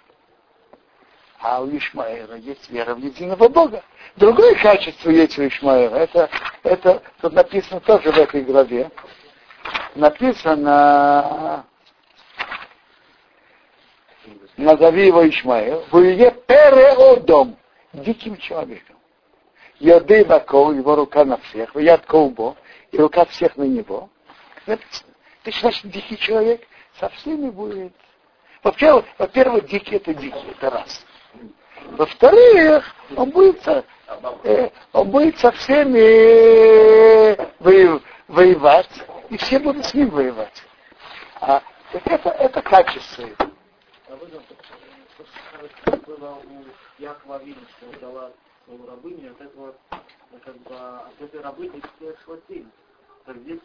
[1.39, 3.85] а у Ишмаэла есть вера в единого Бога.
[4.17, 5.97] Другое качество есть у Ишмаэла.
[5.97, 6.29] Это,
[6.65, 8.91] это тут написано тоже в этой главе.
[9.95, 11.65] Написано
[14.61, 17.57] назови его Ишмаэл, Буе переодом,
[17.93, 18.97] диким человеком.
[19.79, 22.57] Йоды Бакол, его рука на всех, яд Колбо,
[22.93, 24.11] и рука всех на него.
[24.67, 25.11] Написано,
[25.43, 26.61] ты значит дикий человек,
[26.99, 27.93] со всеми будет.
[28.63, 31.05] Вообще, во-первых, дикий это дикий, это раз.
[31.93, 33.67] Во-вторых, он будет,
[34.45, 38.91] э, он будет со всеми воев- воевать,
[39.31, 40.63] и все будут с ним воевать.
[41.41, 41.63] А
[42.05, 43.23] это, это качество.
[43.23, 43.37] его.
[44.11, 44.19] Нам
[45.83, 46.65] что было у
[47.01, 48.33] Якова Авина, что дала
[48.65, 49.77] свою рабыню, от этого,
[50.45, 52.37] как бы, от этой рабыни все шло
[53.37, 53.61] здесь